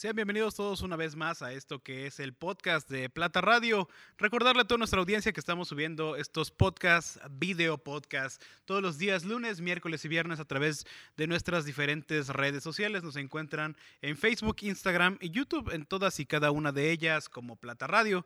Sean 0.00 0.16
bienvenidos 0.16 0.54
todos 0.54 0.80
una 0.80 0.96
vez 0.96 1.14
más 1.14 1.42
a 1.42 1.52
esto 1.52 1.82
que 1.82 2.06
es 2.06 2.20
el 2.20 2.32
podcast 2.32 2.88
de 2.88 3.10
Plata 3.10 3.42
Radio. 3.42 3.86
Recordarle 4.16 4.62
a 4.62 4.64
toda 4.64 4.78
nuestra 4.78 4.98
audiencia 4.98 5.30
que 5.30 5.40
estamos 5.40 5.68
subiendo 5.68 6.16
estos 6.16 6.50
podcasts, 6.50 7.20
video 7.32 7.76
podcasts, 7.76 8.42
todos 8.64 8.80
los 8.80 8.96
días, 8.96 9.26
lunes, 9.26 9.60
miércoles 9.60 10.02
y 10.06 10.08
viernes 10.08 10.40
a 10.40 10.46
través 10.46 10.86
de 11.18 11.26
nuestras 11.26 11.66
diferentes 11.66 12.28
redes 12.28 12.62
sociales. 12.62 13.02
Nos 13.02 13.16
encuentran 13.16 13.76
en 14.00 14.16
Facebook, 14.16 14.56
Instagram 14.62 15.18
y 15.20 15.28
YouTube, 15.32 15.70
en 15.70 15.84
todas 15.84 16.18
y 16.18 16.24
cada 16.24 16.50
una 16.50 16.72
de 16.72 16.92
ellas 16.92 17.28
como 17.28 17.56
Plata 17.56 17.86
Radio. 17.86 18.24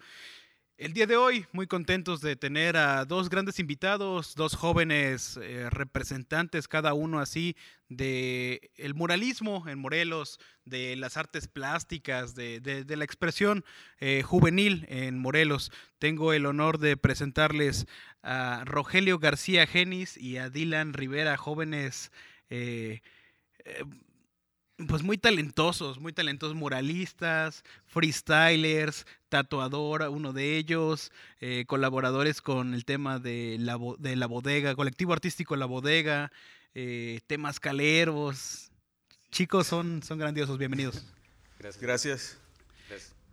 El 0.77 0.93
día 0.93 1.06
de 1.06 1.16
hoy, 1.16 1.46
muy 1.52 1.68
contentos 1.68 2.21
de 2.21 2.35
tener 2.35 2.76
a 2.76 3.04
dos 3.04 3.30
grandes 3.30 3.61
invitados, 3.61 4.35
dos 4.35 4.57
jóvenes 4.57 5.39
eh, 5.40 5.71
representantes, 5.71 6.66
cada 6.66 6.94
uno 6.94 7.21
así, 7.21 7.54
de 7.89 8.72
el 8.76 8.94
muralismo 8.94 9.68
en 9.68 9.79
Morelos, 9.79 10.40
de 10.64 10.96
las 10.96 11.16
artes 11.16 11.46
plásticas, 11.46 12.35
de, 12.35 12.85
la 12.89 13.04
expresión 13.04 13.64
eh, 14.00 14.22
juvenil 14.25 14.85
en 14.89 15.16
Morelos. 15.16 15.71
Tengo 16.00 16.32
el 16.32 16.44
honor 16.44 16.79
de 16.79 16.96
presentarles 16.96 17.86
a 18.25 18.64
Rogelio 18.64 19.21
García 19.21 19.68
Genis 19.68 20.16
y 20.16 20.38
a 20.38 20.50
Dylan 20.50 20.93
Rivera, 20.93 21.36
jóvenes 21.36 22.11
eh, 22.50 23.00
pues 24.89 25.03
muy 25.03 25.19
talentosos, 25.19 26.01
muy 26.01 26.13
talentosos 26.13 26.57
muralistas, 26.57 27.64
freestylers, 27.87 29.07
tatuador, 29.29 30.03
uno 30.09 30.33
de 30.33 30.57
ellos, 30.57 31.13
eh, 31.41 31.64
colaboradores 31.67 32.41
con 32.41 32.75
el 32.75 32.84
tema 32.84 33.19
de 33.19 33.56
la, 33.61 33.78
de 33.98 34.16
la 34.16 34.27
bodega, 34.27 34.75
colectivo 34.75 35.12
artístico 35.12 35.56
La 35.56 35.66
Bodega, 35.66 36.33
eh, 36.75 37.20
temas 37.27 37.61
caleros. 37.61 38.70
Chicos, 39.31 39.66
son, 39.66 40.03
son 40.03 40.19
grandiosos, 40.19 40.58
bienvenidos. 40.58 41.05
Gracias. 41.81 42.38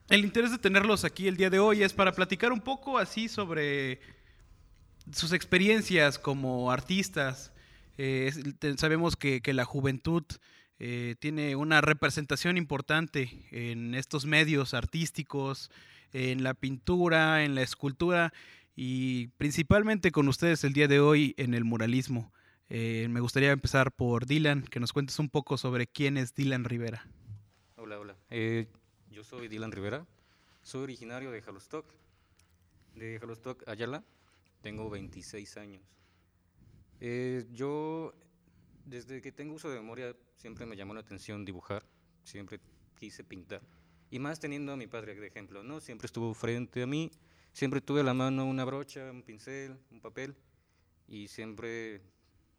El 0.09 0.26
interés 0.26 0.52
de 0.52 0.58
tenerlos 0.58 1.05
aquí 1.05 1.28
el 1.28 1.38
día 1.38 1.50
de 1.50 1.59
hoy 1.59 1.83
es 1.83 1.94
para 1.94 2.11
platicar 2.11 2.52
un 2.52 2.59
poco 2.59 2.98
así 2.98 3.30
sobre 3.30 4.00
sus 5.11 5.31
experiencias 5.31 6.20
como 6.20 6.72
artistas. 6.72 7.52
Eh, 7.98 8.31
sabemos 8.78 9.16
que, 9.16 9.42
que 9.42 9.53
la 9.53 9.64
juventud 9.64 10.23
eh, 10.83 11.13
tiene 11.19 11.55
una 11.55 11.79
representación 11.79 12.57
importante 12.57 13.45
en 13.51 13.93
estos 13.93 14.25
medios 14.25 14.73
artísticos, 14.73 15.69
en 16.11 16.41
la 16.41 16.55
pintura, 16.55 17.43
en 17.43 17.53
la 17.53 17.61
escultura 17.61 18.33
y 18.75 19.27
principalmente 19.37 20.11
con 20.11 20.27
ustedes 20.27 20.63
el 20.63 20.73
día 20.73 20.87
de 20.87 20.99
hoy 20.99 21.35
en 21.37 21.53
el 21.53 21.65
muralismo. 21.65 22.33
Eh, 22.67 23.05
me 23.11 23.19
gustaría 23.19 23.52
empezar 23.52 23.91
por 23.91 24.25
Dylan, 24.25 24.63
que 24.63 24.79
nos 24.79 24.91
cuentes 24.91 25.19
un 25.19 25.29
poco 25.29 25.55
sobre 25.55 25.85
quién 25.85 26.17
es 26.17 26.33
Dylan 26.33 26.63
Rivera. 26.63 27.05
Hola, 27.75 27.99
hola. 27.99 28.15
Eh, 28.31 28.65
yo 29.11 29.23
soy 29.23 29.49
Dylan 29.49 29.71
Rivera, 29.71 30.07
soy 30.63 30.81
originario 30.81 31.29
de 31.29 31.43
Jalostoc, 31.43 31.85
de 32.95 33.19
Jalostoc, 33.19 33.67
Ayala. 33.67 34.03
Tengo 34.63 34.89
26 34.89 35.57
años. 35.57 35.83
yo, 37.52 38.15
desde 38.85 39.21
que 39.21 39.31
tengo 39.31 39.55
uso 39.55 39.69
de 39.69 39.77
memoria, 39.77 40.15
Siempre 40.41 40.65
me 40.65 40.75
llamó 40.75 40.95
la 40.95 41.01
atención 41.01 41.45
dibujar, 41.45 41.85
siempre 42.23 42.59
quise 42.97 43.23
pintar. 43.23 43.61
Y 44.09 44.17
más 44.17 44.39
teniendo 44.39 44.71
a 44.71 44.75
mi 44.75 44.87
padre 44.87 45.13
de 45.13 45.27
ejemplo, 45.27 45.61
¿no? 45.61 45.79
Siempre 45.79 46.07
estuvo 46.07 46.33
frente 46.33 46.81
a 46.81 46.87
mí, 46.87 47.11
siempre 47.53 47.79
tuve 47.79 47.99
a 47.99 48.03
la 48.03 48.15
mano 48.15 48.43
una 48.47 48.65
brocha, 48.65 49.11
un 49.11 49.21
pincel, 49.21 49.77
un 49.91 50.02
papel, 50.02 50.35
y 51.07 51.27
siempre 51.27 52.02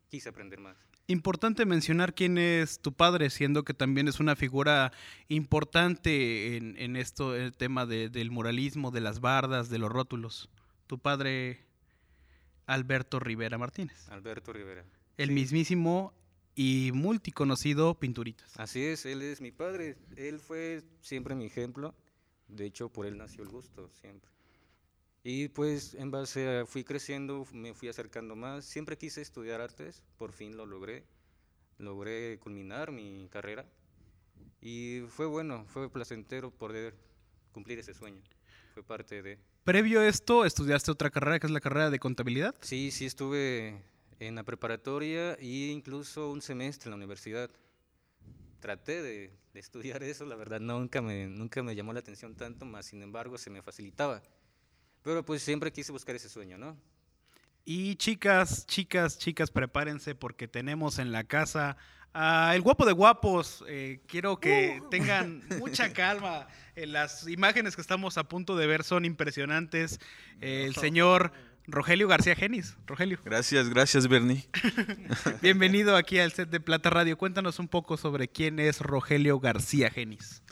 quise 0.08 0.28
aprender 0.28 0.60
más. 0.60 0.76
Importante 1.08 1.66
mencionar 1.66 2.14
quién 2.14 2.38
es 2.38 2.80
tu 2.80 2.92
padre, 2.92 3.30
siendo 3.30 3.64
que 3.64 3.74
también 3.74 4.06
es 4.06 4.20
una 4.20 4.36
figura 4.36 4.92
importante 5.27 6.56
en, 6.56 6.78
en 6.78 6.94
esto, 6.94 7.34
el 7.34 7.56
tema 7.56 7.84
del 7.84 8.30
muralismo, 8.30 8.92
de 8.92 9.00
las 9.00 9.18
bardas, 9.18 9.70
de 9.70 9.78
los 9.78 9.90
rótulos. 9.90 10.50
Tu 10.86 11.00
padre, 11.00 11.66
Alberto 12.66 13.18
Rivera 13.18 13.58
Martínez. 13.58 14.08
Alberto 14.08 14.52
Rivera. 14.52 14.84
El 15.17 15.30
mismísimo 15.30 16.12
y 16.55 16.90
multiconocido 16.92 17.98
Pinturitas. 17.98 18.58
Así 18.58 18.84
es, 18.84 19.06
él 19.06 19.23
es 19.23 19.40
mi 19.40 19.52
padre, 19.52 19.96
él 20.17 20.39
fue 20.39 20.83
siempre 21.00 21.34
mi 21.34 21.46
ejemplo, 21.46 21.95
de 22.48 22.67
hecho 22.67 22.90
por 22.90 23.06
él 23.06 23.17
nació 23.17 23.42
el 23.42 23.50
gusto, 23.50 23.90
siempre. 24.00 24.30
Y 25.24 25.48
pues 25.48 25.95
en 25.95 26.11
base 26.11 26.61
a, 26.61 26.67
fui 26.67 26.84
creciendo, 26.84 27.46
me 27.52 27.74
fui 27.74 27.89
acercando 27.89 28.34
más, 28.34 28.64
siempre 28.64 28.98
quise 28.98 29.23
estudiar 29.23 29.61
artes, 29.61 30.02
por 30.18 30.33
fin 30.33 30.56
lo 30.56 30.67
logré, 30.67 31.05
logré 31.79 32.39
culminar 32.39 32.90
mi 32.90 33.29
carrera 33.30 33.67
y 34.61 35.02
fue 35.08 35.27
bueno, 35.27 35.64
fue 35.68 35.90
placentero 35.90 36.50
poder 36.50 36.96
cumplir 37.52 37.79
ese 37.79 37.94
sueño, 37.94 38.23
fue 38.74 38.83
parte 38.83 39.23
de... 39.23 39.39
Previo 39.64 40.00
a 40.00 40.08
esto, 40.08 40.44
¿estudiaste 40.44 40.90
otra 40.90 41.11
carrera 41.11 41.39
que 41.39 41.46
es 41.46 41.52
la 41.52 41.61
carrera 41.61 41.90
de 41.90 42.00
contabilidad? 42.00 42.56
Sí, 42.61 42.90
sí 42.90 43.06
estuve 43.06 43.80
en 44.27 44.36
la 44.36 44.44
preparatoria 44.44 45.34
e 45.34 45.70
incluso 45.70 46.30
un 46.30 46.40
semestre 46.40 46.88
en 46.88 46.92
la 46.92 46.96
universidad. 46.96 47.50
Traté 48.60 49.02
de, 49.02 49.33
estudiar 49.55 50.02
eso, 50.02 50.24
la 50.24 50.36
verdad 50.36 50.60
nunca 50.60 51.02
me, 51.02 51.27
nunca 51.27 51.62
me 51.62 51.74
llamó 51.74 51.92
la 51.92 52.00
atención 52.00 52.34
tanto, 52.34 52.64
más 52.64 52.86
sin 52.86 53.02
embargo 53.02 53.36
se 53.36 53.50
me 53.50 53.61
facilitaba. 53.61 54.22
Pero 55.02 55.24
pues 55.24 55.42
siempre 55.42 55.72
quise 55.72 55.92
buscar 55.92 56.14
ese 56.14 56.28
sueño, 56.28 56.56
¿no? 56.56 56.77
Y 57.64 57.96
chicas, 57.96 58.66
chicas, 58.66 59.18
chicas, 59.18 59.50
prepárense 59.50 60.14
porque 60.14 60.48
tenemos 60.48 60.98
en 60.98 61.12
la 61.12 61.24
casa 61.24 61.77
a 62.14 62.55
el 62.55 62.62
guapo 62.62 62.86
de 62.86 62.92
guapos. 62.92 63.64
Eh, 63.68 64.00
quiero 64.06 64.38
que 64.38 64.80
uh. 64.80 64.88
tengan 64.90 65.42
mucha 65.58 65.92
calma. 65.92 66.46
Eh, 66.77 66.86
las 66.86 67.28
imágenes 67.28 67.74
que 67.74 67.82
estamos 67.82 68.16
a 68.16 68.24
punto 68.28 68.56
de 68.56 68.66
ver 68.66 68.84
son 68.84 69.05
impresionantes. 69.05 70.00
el 70.40 70.74
señor 70.77 71.32
Rogelio 71.72 72.06
García 72.06 72.36
Genis. 72.36 72.77
Rogelio. 72.86 73.18
Gracias, 73.24 73.70
gracias, 73.70 74.06
Bernie. 74.06 74.46
Bienvenido 75.42 75.96
aquí 75.96 76.18
al 76.18 76.30
set 76.30 76.50
de 76.50 76.60
Plata 76.60 76.90
Radio. 76.90 77.16
Cuéntanos 77.16 77.58
un 77.58 77.66
poco 77.66 77.96
sobre 77.96 78.28
quién 78.28 78.60
es 78.60 78.80
Rogelio 78.80 79.40
García 79.40 79.90
Genis. 79.90 80.42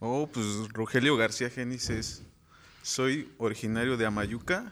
Oh, 0.00 0.28
pues 0.30 0.68
Rogelio 0.74 1.16
García 1.16 1.48
Genis 1.48 1.88
es. 1.88 2.22
Soy 2.82 3.32
originario 3.38 3.96
de 3.96 4.04
Amayuca, 4.04 4.70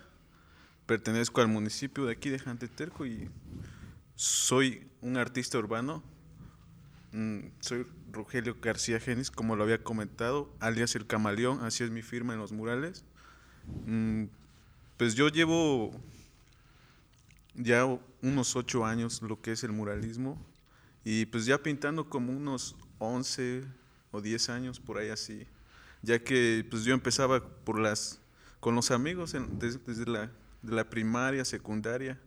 pertenezco 0.85 1.41
al 1.41 1.49
municipio 1.49 2.05
de 2.05 2.13
aquí 2.13 2.29
de 2.29 2.39
Janteterco 2.39 3.07
y 3.07 3.31
soy 4.15 4.87
un 5.01 5.17
artista 5.17 5.57
urbano. 5.57 6.05
Mm, 7.13 7.47
soy 7.61 7.87
Rogelio 8.13 8.59
García 8.61 9.01
Genis, 9.01 9.31
como 9.31 9.57
lo 9.57 9.65
había 9.65 9.83
comentado, 9.83 10.55
alias 10.61 10.95
El 10.97 11.07
Camaleón, 11.07 11.65
así 11.65 11.83
es 11.83 11.91
mi 11.91 12.03
firma 12.03 12.35
en 12.35 12.41
los 12.41 12.53
murales. 12.53 13.07
Pues 14.97 15.17
yo 15.17 15.29
llevo 15.29 15.91
ya 17.55 17.85
unos 18.23 18.55
ocho 18.55 18.87
años 18.87 19.23
lo 19.23 19.41
que 19.41 19.53
es 19.53 19.65
el 19.65 19.73
muralismo 19.73 20.41
y 21.05 21.27
pues 21.27 21.47
ya 21.47 21.63
pintando 21.63 22.09
como 22.09 22.33
unos 22.33 22.77
once 22.99 23.65
o 24.13 24.21
diez 24.21 24.49
años 24.49 24.79
por 24.79 24.99
ahí 24.99 25.09
así, 25.09 25.47
ya 26.03 26.23
que 26.23 26.65
pues 26.71 26.85
yo 26.85 26.95
empezaba 26.95 27.45
por 27.65 27.81
las 27.81 28.21
con 28.61 28.77
los 28.77 28.93
amigos 28.93 29.35
desde, 29.59 30.07
la, 30.07 30.31
de 30.63 30.75
la 30.75 30.89
primaria, 30.89 31.45
secundaria 31.45 32.19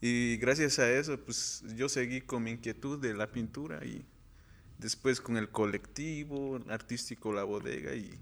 y 0.00 0.36
gracias 0.36 0.78
a 0.78 0.90
eso 0.90 1.18
pues 1.18 1.64
yo 1.74 1.88
seguí 1.88 2.20
con 2.20 2.42
mi 2.42 2.50
inquietud 2.50 2.98
de 2.98 3.14
la 3.14 3.32
pintura 3.32 3.82
y 3.84 4.04
después 4.78 5.22
con 5.22 5.38
el 5.38 5.48
colectivo 5.48 6.60
artístico 6.68 7.32
La 7.32 7.44
Bodega 7.44 7.94
y 7.94 8.14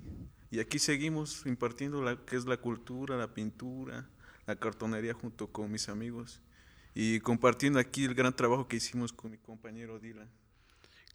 y 0.52 0.60
aquí 0.60 0.78
seguimos 0.78 1.46
impartiendo 1.46 2.02
lo 2.02 2.26
que 2.26 2.36
es 2.36 2.44
la 2.44 2.58
cultura, 2.58 3.16
la 3.16 3.32
pintura, 3.32 4.06
la 4.46 4.54
cartonería 4.54 5.14
junto 5.14 5.50
con 5.50 5.72
mis 5.72 5.88
amigos 5.88 6.43
y 6.94 7.20
compartiendo 7.20 7.78
aquí 7.78 8.04
el 8.04 8.14
gran 8.14 8.37
trabajo 8.37 8.69
que 8.69 8.76
hicimos 8.76 9.14
con 9.14 9.31
mi 9.31 9.38
compañero 9.38 9.99
Dylan. 9.99 10.28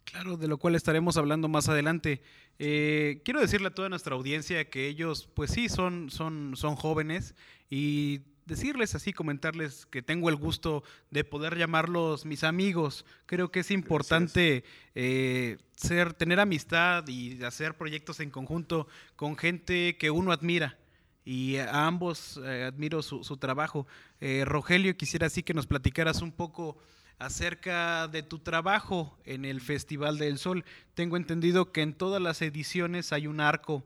Claro, 0.02 0.36
de 0.36 0.48
lo 0.48 0.58
cual 0.58 0.74
estaremos 0.74 1.16
hablando 1.18 1.46
más 1.48 1.68
adelante. 1.68 2.20
Eh, 2.58 3.22
quiero 3.24 3.40
decirle 3.40 3.68
a 3.68 3.74
toda 3.74 3.88
nuestra 3.88 4.16
audiencia 4.16 4.68
que 4.68 4.88
ellos, 4.88 5.28
pues 5.34 5.52
sí, 5.52 5.68
son, 5.68 6.10
son, 6.10 6.56
son 6.56 6.74
jóvenes 6.74 7.36
y 7.70 8.22
decirles 8.48 8.94
así, 8.94 9.12
comentarles 9.12 9.86
que 9.86 10.02
tengo 10.02 10.28
el 10.30 10.36
gusto 10.36 10.82
de 11.10 11.22
poder 11.22 11.56
llamarlos 11.56 12.24
mis 12.24 12.42
amigos. 12.42 13.04
Creo 13.26 13.52
que 13.52 13.60
es 13.60 13.70
importante 13.70 14.64
eh, 14.94 15.58
ser, 15.76 16.14
tener 16.14 16.40
amistad 16.40 17.06
y 17.06 17.44
hacer 17.44 17.76
proyectos 17.76 18.20
en 18.20 18.30
conjunto 18.30 18.88
con 19.16 19.36
gente 19.36 19.96
que 19.98 20.10
uno 20.10 20.32
admira. 20.32 20.78
Y 21.24 21.58
a 21.58 21.86
ambos 21.86 22.40
eh, 22.42 22.64
admiro 22.64 23.02
su, 23.02 23.36
trabajo. 23.36 23.86
Eh, 24.20 24.44
Rogelio, 24.46 24.96
quisiera 24.96 25.26
así 25.26 25.42
que 25.42 25.52
nos 25.52 25.66
platicaras 25.66 26.22
un 26.22 26.32
poco 26.32 26.78
acerca 27.18 28.08
de 28.08 28.22
tu 28.22 28.38
trabajo 28.38 29.18
en 29.26 29.44
el 29.44 29.60
Festival 29.60 30.16
del 30.16 30.38
Sol. 30.38 30.64
Tengo 30.94 31.18
entendido 31.18 31.70
que 31.70 31.82
en 31.82 31.92
todas 31.92 32.22
las 32.22 32.40
ediciones 32.40 33.12
hay 33.12 33.26
un 33.26 33.40
arco 33.40 33.84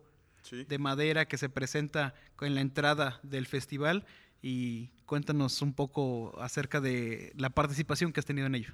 de 0.51 0.79
madera 0.79 1.27
que 1.27 1.39
se 1.39 1.49
presenta 1.49 2.15
en 2.47 2.55
la 2.55 2.61
entrada 2.61 3.21
del 3.23 3.47
festival 3.47 4.05
y 4.43 4.89
cuéntanos 5.07 5.63
un 5.63 5.73
poco 5.73 6.39
acerca 6.41 6.81
de 6.81 7.33
la 7.37 7.51
participación 7.51 8.13
que 8.13 8.21
has 8.21 8.27
tenido 8.27 8.49
en 8.49 8.57
ello. 8.57 8.73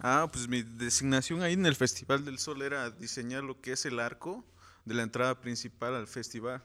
Ah, 0.00 0.28
pues 0.30 0.48
mi 0.48 0.62
designación 0.62 1.42
ahí 1.42 1.54
en 1.54 1.66
el 1.66 1.76
Festival 1.76 2.24
del 2.24 2.38
Sol 2.38 2.62
era 2.62 2.90
diseñar 2.90 3.44
lo 3.44 3.60
que 3.60 3.72
es 3.72 3.86
el 3.86 4.00
arco 4.00 4.44
de 4.84 4.94
la 4.94 5.02
entrada 5.02 5.40
principal 5.40 5.94
al 5.94 6.06
festival. 6.06 6.62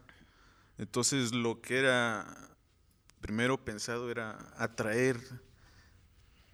Entonces 0.77 1.33
lo 1.33 1.61
que 1.61 1.77
era 1.79 2.25
primero 3.21 3.63
pensado 3.63 4.09
era 4.11 4.53
atraer 4.57 5.19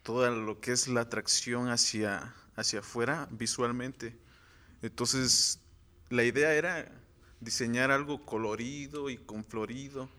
todo 0.03 0.29
lo 0.31 0.59
que 0.59 0.71
es 0.71 0.87
la 0.87 1.01
atracción 1.01 1.69
hacia, 1.69 2.33
hacia 2.55 2.79
afuera 2.79 3.27
visualmente. 3.31 4.17
Entonces 4.81 5.59
la 6.09 6.23
idea 6.23 6.53
era 6.53 6.91
diseñar 7.39 7.91
algo 7.91 8.25
colorido 8.25 9.09
y 9.09 9.17
con 9.17 9.45
florido, 9.45 10.09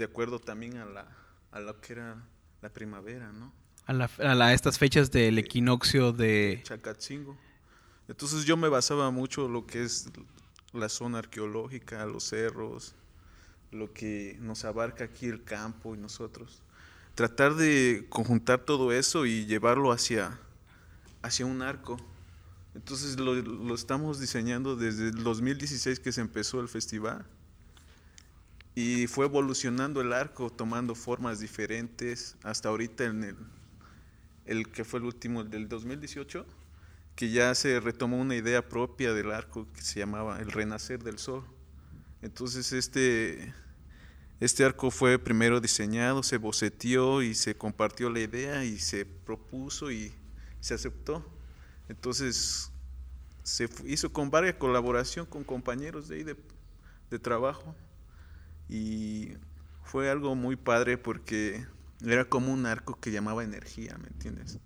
de 0.00 0.06
acuerdo 0.06 0.38
también 0.40 0.78
a, 0.78 0.86
la, 0.86 1.06
a 1.52 1.60
lo 1.60 1.78
que 1.80 1.92
era 1.92 2.16
la 2.62 2.72
primavera, 2.72 3.30
¿no? 3.32 3.52
A, 3.84 3.92
la, 3.92 4.08
a 4.46 4.54
estas 4.54 4.78
fechas 4.78 5.10
del 5.10 5.38
equinoccio 5.38 6.12
de... 6.12 6.62
Chacatzingo. 6.64 7.36
Entonces 8.08 8.46
yo 8.46 8.56
me 8.56 8.68
basaba 8.68 9.10
mucho 9.10 9.44
en 9.44 9.52
lo 9.52 9.66
que 9.66 9.82
es 9.82 10.08
la 10.72 10.88
zona 10.88 11.18
arqueológica, 11.18 12.06
los 12.06 12.24
cerros, 12.24 12.94
lo 13.72 13.92
que 13.92 14.38
nos 14.40 14.64
abarca 14.64 15.04
aquí 15.04 15.26
el 15.26 15.44
campo 15.44 15.94
y 15.94 15.98
nosotros. 15.98 16.62
Tratar 17.14 17.54
de 17.56 18.06
conjuntar 18.08 18.60
todo 18.60 18.92
eso 18.92 19.26
y 19.26 19.44
llevarlo 19.44 19.92
hacia, 19.92 20.38
hacia 21.20 21.44
un 21.44 21.60
arco. 21.60 21.98
Entonces 22.74 23.18
lo, 23.20 23.34
lo 23.34 23.74
estamos 23.74 24.18
diseñando 24.18 24.76
desde 24.76 25.08
el 25.08 25.22
2016 25.22 26.00
que 26.00 26.10
se 26.10 26.22
empezó 26.22 26.60
el 26.60 26.68
festival. 26.68 27.26
Y 28.82 29.08
fue 29.08 29.26
evolucionando 29.26 30.00
el 30.00 30.14
arco, 30.14 30.48
tomando 30.48 30.94
formas 30.94 31.38
diferentes, 31.38 32.38
hasta 32.42 32.70
ahorita 32.70 33.04
en 33.04 33.36
el, 34.46 34.70
que 34.70 34.84
fue 34.84 35.00
el 35.00 35.04
último, 35.04 35.42
el 35.42 35.50
del 35.50 35.68
2018, 35.68 36.46
que 37.14 37.30
ya 37.30 37.54
se 37.54 37.78
retomó 37.78 38.16
una 38.18 38.36
idea 38.36 38.66
propia 38.66 39.12
del 39.12 39.32
arco 39.32 39.68
que 39.74 39.82
se 39.82 40.00
llamaba 40.00 40.40
el 40.40 40.50
renacer 40.50 41.04
del 41.04 41.18
sol. 41.18 41.44
Entonces 42.22 42.72
este, 42.72 43.52
este 44.40 44.64
arco 44.64 44.90
fue 44.90 45.18
primero 45.18 45.60
diseñado, 45.60 46.22
se 46.22 46.38
boceteó 46.38 47.20
y 47.20 47.34
se 47.34 47.54
compartió 47.54 48.08
la 48.08 48.20
idea 48.20 48.64
y 48.64 48.78
se 48.78 49.04
propuso 49.04 49.90
y 49.90 50.10
se 50.60 50.72
aceptó. 50.72 51.22
Entonces 51.90 52.72
se 53.42 53.68
hizo 53.84 54.10
con 54.10 54.30
varias 54.30 54.54
colaboración 54.54 55.26
con 55.26 55.44
compañeros 55.44 56.08
de 56.08 56.16
ahí 56.16 56.22
de, 56.24 56.34
de 57.10 57.18
trabajo 57.18 57.76
y 58.70 59.32
fue 59.82 60.08
algo 60.08 60.36
muy 60.36 60.54
padre 60.54 60.96
porque 60.96 61.66
era 62.06 62.24
como 62.24 62.52
un 62.52 62.66
arco 62.66 62.98
que 63.00 63.10
llamaba 63.10 63.42
energía, 63.42 63.98
¿me 63.98 64.06
entiendes? 64.06 64.60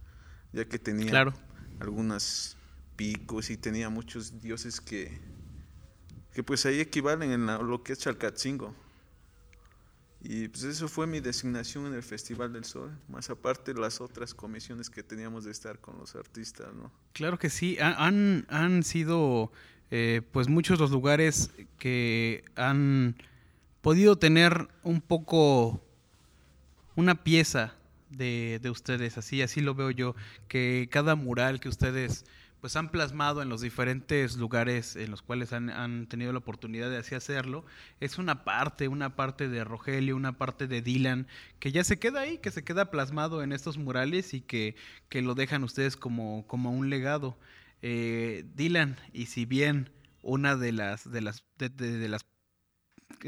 Ya 0.53 0.67
que 0.67 0.79
tenía 0.79 1.11
claro. 1.11 1.33
algunos 1.81 2.57
picos 2.97 3.51
y 3.51 3.57
tenía 3.57 3.89
muchos 3.89 4.41
dioses 4.43 4.81
que, 4.81 5.19
que 6.35 6.43
pues 6.43 6.67
ahí 6.67 6.81
equivalen 6.81 7.33
en 7.33 7.47
lo 7.47 7.83
que 7.83 7.95
es 7.95 7.99
Chalcatzingo. 8.01 8.75
Y 10.21 10.49
pues 10.49 10.65
eso 10.65 10.89
fue 10.89 11.07
mi 11.07 11.21
designación 11.21 11.87
en 11.87 11.95
el 11.95 12.03
Festival 12.03 12.53
del 12.53 12.65
Sol, 12.65 12.91
más 13.09 13.29
aparte 13.29 13.75
las 13.75 14.01
otras 14.01 14.33
comisiones 14.33 14.89
que 14.89 15.03
teníamos 15.03 15.45
de 15.45 15.51
estar 15.51 15.81
con 15.81 15.99
los 15.99 16.15
artistas, 16.15 16.73
¿no? 16.75 16.91
Claro 17.13 17.39
que 17.39 17.51
sí, 17.51 17.77
han, 17.79 18.47
han 18.49 18.83
sido 18.85 19.53
eh, 19.91 20.23
pues 20.33 20.49
muchos 20.49 20.79
los 20.79 20.91
lugares 20.91 21.51
que 21.79 22.43
han 22.57 23.17
podido 23.85 24.17
tener 24.17 24.67
un 24.83 25.03
poco 25.03 25.85
una 26.97 27.23
pieza 27.23 27.75
de, 28.09 28.59
de, 28.63 28.71
ustedes, 28.71 29.19
así, 29.19 29.43
así 29.43 29.61
lo 29.61 29.75
veo 29.75 29.91
yo, 29.91 30.17
que 30.49 30.89
cada 30.91 31.17
mural 31.17 31.61
que 31.61 31.69
ustedes 31.69 32.25
pues 32.63 32.77
han 32.77 32.89
plasmado 32.89 33.43
en 33.43 33.51
los 33.51 33.61
diferentes 33.61 34.39
lugares 34.39 34.97
en 34.97 35.11
los 35.11 35.21
cuales 35.21 35.53
han, 35.53 35.69
han, 35.69 36.07
tenido 36.07 36.33
la 36.33 36.39
oportunidad 36.39 36.89
de 36.89 36.97
así 36.97 37.15
hacerlo, 37.15 37.67
es 38.01 38.17
una 38.17 38.43
parte, 38.43 38.89
una 38.89 39.17
parte 39.17 39.51
de 39.51 39.65
Rogelio, 39.65 40.17
una 40.17 40.39
parte 40.39 40.67
de 40.67 40.81
Dylan, 40.81 41.27
que 41.59 41.71
ya 41.71 41.85
se 41.85 41.99
queda 41.99 42.21
ahí, 42.21 42.39
que 42.39 42.51
se 42.51 42.65
queda 42.65 42.91
plasmado 42.91 43.43
en 43.43 43.53
estos 43.53 43.77
murales 43.77 44.33
y 44.33 44.41
que, 44.41 44.77
que 45.11 45.21
lo 45.21 45.35
dejan 45.35 45.63
ustedes 45.63 45.99
como, 45.99 46.47
como 46.47 46.71
un 46.73 46.89
legado. 46.89 47.37
Eh, 47.83 48.47
Dylan, 48.55 48.97
y 49.13 49.27
si 49.27 49.45
bien 49.45 49.91
una 50.23 50.57
de 50.57 50.73
las, 50.73 51.11
de 51.11 51.21
las, 51.21 51.45
de, 51.59 52.09
las 52.09 52.25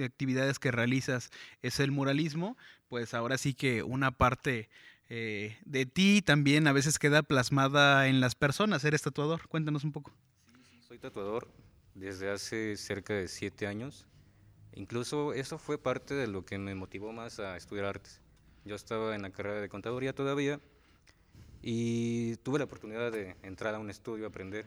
actividades 0.02 0.58
que 0.58 0.70
realizas 0.70 1.30
es 1.62 1.80
el 1.80 1.90
muralismo, 1.90 2.56
pues 2.88 3.14
ahora 3.14 3.38
sí 3.38 3.54
que 3.54 3.82
una 3.82 4.10
parte 4.10 4.68
eh, 5.08 5.56
de 5.64 5.86
ti 5.86 6.22
también 6.22 6.66
a 6.66 6.72
veces 6.72 6.98
queda 6.98 7.22
plasmada 7.22 8.08
en 8.08 8.20
las 8.20 8.34
personas. 8.34 8.84
Eres 8.84 9.02
tatuador, 9.02 9.48
cuéntanos 9.48 9.84
un 9.84 9.92
poco. 9.92 10.12
Sí, 10.70 10.82
soy 10.82 10.98
tatuador 10.98 11.48
desde 11.94 12.30
hace 12.30 12.76
cerca 12.76 13.14
de 13.14 13.28
siete 13.28 13.66
años. 13.66 14.06
Incluso 14.74 15.32
eso 15.32 15.58
fue 15.58 15.78
parte 15.78 16.14
de 16.14 16.26
lo 16.26 16.44
que 16.44 16.58
me 16.58 16.74
motivó 16.74 17.12
más 17.12 17.40
a 17.40 17.56
estudiar 17.56 17.86
artes. 17.86 18.20
Yo 18.64 18.74
estaba 18.74 19.14
en 19.14 19.22
la 19.22 19.30
carrera 19.30 19.60
de 19.60 19.68
contaduría 19.68 20.12
todavía 20.12 20.60
y 21.62 22.36
tuve 22.36 22.58
la 22.58 22.64
oportunidad 22.64 23.10
de 23.10 23.36
entrar 23.42 23.74
a 23.74 23.78
un 23.78 23.90
estudio 23.90 24.26
a 24.26 24.28
aprender, 24.28 24.66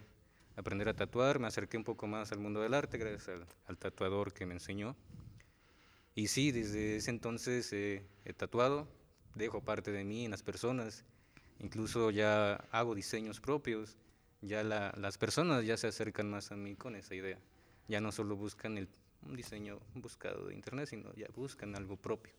aprender 0.59 0.89
a 0.89 0.94
tatuar. 0.94 1.39
Me 1.39 1.47
acerqué 1.47 1.77
un 1.77 1.83
poco 1.83 2.07
más 2.07 2.31
al 2.31 2.39
mundo 2.39 2.61
del 2.61 2.73
arte 2.73 2.97
gracias 2.97 3.29
al, 3.29 3.45
al 3.67 3.77
tatuador 3.77 4.33
que 4.33 4.45
me 4.45 4.53
enseñó. 4.53 4.95
Y 6.19 6.27
sí, 6.27 6.51
desde 6.51 6.97
ese 6.97 7.11
entonces 7.11 7.71
eh, 7.71 8.03
he 8.25 8.33
tatuado, 8.33 8.88
dejo 9.35 9.61
parte 9.61 9.91
de 9.91 10.03
mí 10.03 10.25
en 10.25 10.31
las 10.31 10.44
personas, 10.44 11.06
incluso 11.59 12.11
ya 12.11 12.56
hago 12.71 12.94
diseños 12.94 13.39
propios, 13.39 13.95
ya 14.41 14.63
la, 14.63 14.94
las 14.97 15.17
personas 15.17 15.65
ya 15.65 15.77
se 15.77 15.88
acercan 15.88 16.29
más 16.29 16.51
a 16.51 16.57
mí 16.57 16.75
con 16.75 16.95
esa 16.95 17.15
idea, 17.15 17.39
ya 17.88 18.01
no 18.01 18.12
solo 18.12 18.35
buscan 18.35 18.77
el, 18.77 18.89
un 19.25 19.35
diseño 19.35 19.79
buscado 19.95 20.47
de 20.47 20.55
internet, 20.55 20.89
sino 20.89 21.13
ya 21.15 21.27
buscan 21.35 21.73
algo 21.75 21.95
propio, 21.95 22.33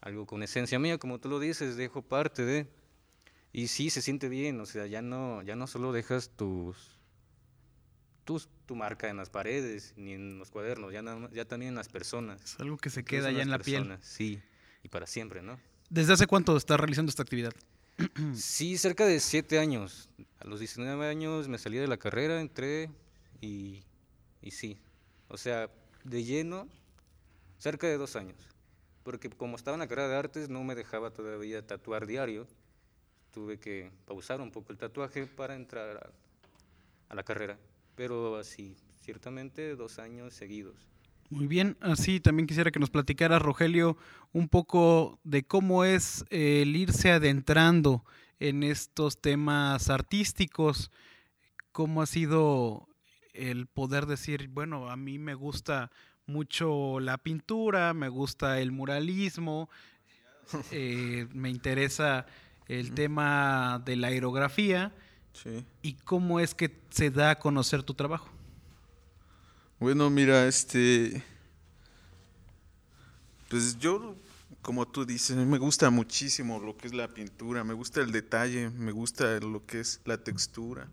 algo 0.00 0.24
con 0.24 0.42
esencia 0.42 0.78
mía, 0.78 0.96
como 0.96 1.18
tú 1.18 1.28
lo 1.28 1.40
dices, 1.40 1.76
dejo 1.76 2.00
parte 2.00 2.44
de, 2.44 2.66
y 3.52 3.68
sí 3.68 3.90
se 3.90 4.00
siente 4.00 4.30
bien, 4.30 4.60
o 4.60 4.66
sea, 4.66 4.86
ya 4.86 5.02
no, 5.02 5.42
ya 5.42 5.56
no 5.56 5.66
solo 5.66 5.92
dejas 5.92 6.30
tus, 6.30 6.98
tus, 8.24 8.48
tu 8.66 8.74
marca 8.74 9.08
en 9.08 9.16
las 9.16 9.30
paredes 9.30 9.94
ni 9.96 10.12
en 10.12 10.38
los 10.38 10.50
cuadernos, 10.50 10.92
ya, 10.92 11.02
ya 11.32 11.44
también 11.44 11.70
en 11.70 11.74
las 11.76 11.88
personas. 11.88 12.42
Es 12.42 12.60
algo 12.60 12.76
que 12.76 12.90
se 12.90 13.04
queda 13.04 13.30
ya 13.30 13.42
en 13.42 13.50
la 13.50 13.58
personas, 13.58 14.00
piel. 14.16 14.38
Sí, 14.38 14.42
y 14.82 14.88
para 14.88 15.06
siempre, 15.06 15.42
¿no? 15.42 15.58
¿Desde 15.90 16.14
hace 16.14 16.26
cuánto 16.26 16.56
estás 16.56 16.78
realizando 16.78 17.10
esta 17.10 17.22
actividad? 17.22 17.52
Sí, 18.34 18.76
cerca 18.78 19.06
de 19.06 19.20
siete 19.20 19.58
años. 19.58 20.08
A 20.40 20.46
los 20.46 20.58
19 20.58 21.06
años 21.06 21.48
me 21.48 21.58
salí 21.58 21.78
de 21.78 21.86
la 21.86 21.96
carrera, 21.96 22.40
entré 22.40 22.90
y, 23.40 23.84
y 24.42 24.50
sí. 24.50 24.78
O 25.28 25.36
sea, 25.36 25.70
de 26.02 26.24
lleno, 26.24 26.68
cerca 27.58 27.86
de 27.86 27.96
dos 27.96 28.16
años. 28.16 28.36
Porque 29.04 29.30
como 29.30 29.56
estaba 29.56 29.74
en 29.74 29.80
la 29.80 29.86
carrera 29.86 30.08
de 30.08 30.16
artes, 30.16 30.48
no 30.48 30.64
me 30.64 30.74
dejaba 30.74 31.10
todavía 31.10 31.64
tatuar 31.66 32.06
diario. 32.06 32.46
Tuve 33.32 33.58
que 33.58 33.90
pausar 34.06 34.40
un 34.40 34.50
poco 34.50 34.72
el 34.72 34.78
tatuaje 34.78 35.26
para 35.26 35.54
entrar 35.54 35.96
a, 35.96 37.12
a 37.12 37.14
la 37.14 37.22
carrera. 37.22 37.58
Pero 37.94 38.36
así, 38.36 38.76
ciertamente 39.00 39.76
dos 39.76 39.98
años 39.98 40.34
seguidos. 40.34 40.74
Muy 41.30 41.46
bien, 41.46 41.76
así 41.80 42.20
también 42.20 42.46
quisiera 42.46 42.70
que 42.70 42.78
nos 42.78 42.90
platicara 42.90 43.38
Rogelio 43.38 43.96
un 44.32 44.48
poco 44.48 45.18
de 45.24 45.42
cómo 45.42 45.84
es 45.84 46.24
el 46.30 46.76
irse 46.76 47.10
adentrando 47.10 48.04
en 48.40 48.62
estos 48.62 49.20
temas 49.20 49.90
artísticos, 49.90 50.90
cómo 51.72 52.02
ha 52.02 52.06
sido 52.06 52.88
el 53.32 53.66
poder 53.66 54.06
decir, 54.06 54.48
bueno, 54.48 54.90
a 54.90 54.96
mí 54.96 55.18
me 55.18 55.34
gusta 55.34 55.90
mucho 56.26 57.00
la 57.00 57.18
pintura, 57.18 57.94
me 57.94 58.08
gusta 58.08 58.60
el 58.60 58.70
muralismo, 58.70 59.68
eh, 60.70 61.26
me 61.32 61.50
interesa 61.50 62.26
el 62.68 62.92
tema 62.92 63.82
de 63.84 63.96
la 63.96 64.08
aerografía, 64.08 64.94
Sí. 65.34 65.64
y 65.82 65.92
cómo 65.94 66.40
es 66.40 66.54
que 66.54 66.74
se 66.90 67.10
da 67.10 67.30
a 67.32 67.38
conocer 67.38 67.82
tu 67.82 67.92
trabajo. 67.92 68.28
Bueno, 69.80 70.08
mira, 70.08 70.46
este. 70.46 71.22
Pues 73.50 73.78
yo, 73.78 74.14
como 74.62 74.86
tú 74.86 75.04
dices, 75.04 75.36
me 75.36 75.58
gusta 75.58 75.90
muchísimo 75.90 76.58
lo 76.60 76.76
que 76.76 76.86
es 76.86 76.94
la 76.94 77.08
pintura, 77.08 77.64
me 77.64 77.74
gusta 77.74 78.00
el 78.00 78.10
detalle, 78.12 78.70
me 78.70 78.92
gusta 78.92 79.38
lo 79.40 79.64
que 79.66 79.80
es 79.80 80.00
la 80.04 80.16
textura. 80.18 80.88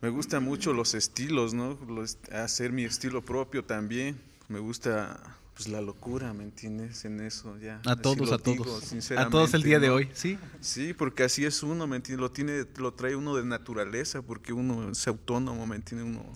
Me 0.00 0.08
gustan 0.08 0.42
mucho 0.44 0.72
los 0.72 0.94
estilos, 0.94 1.54
¿no? 1.54 1.78
Los- 1.88 2.18
hacer 2.32 2.72
mi 2.72 2.84
estilo 2.84 3.22
propio 3.22 3.64
también. 3.64 4.20
Me 4.48 4.58
gusta 4.58 5.36
pues 5.54 5.68
la 5.68 5.80
locura, 5.80 6.32
¿me 6.32 6.44
entiendes? 6.44 7.04
En 7.04 7.20
eso 7.20 7.58
ya. 7.58 7.80
A 7.86 7.92
así 7.92 8.02
todos, 8.02 8.32
a 8.32 8.38
todos. 8.38 8.90
digo, 8.90 9.20
a 9.20 9.28
todos 9.28 9.54
el 9.54 9.62
día 9.62 9.78
de 9.78 9.90
hoy, 9.90 10.08
¿sí? 10.14 10.38
Sí, 10.60 10.94
porque 10.94 11.24
así 11.24 11.44
es 11.44 11.62
uno, 11.62 11.86
¿me 11.86 11.96
entiendes? 11.96 12.20
Lo 12.20 12.30
tiene, 12.30 12.66
lo 12.76 12.94
trae 12.94 13.14
uno 13.16 13.36
de 13.36 13.44
naturaleza, 13.44 14.22
porque 14.22 14.52
uno 14.52 14.90
es 14.90 15.06
autónomo, 15.06 15.66
¿me 15.66 15.76
entiendes? 15.76 16.08
Uno, 16.08 16.32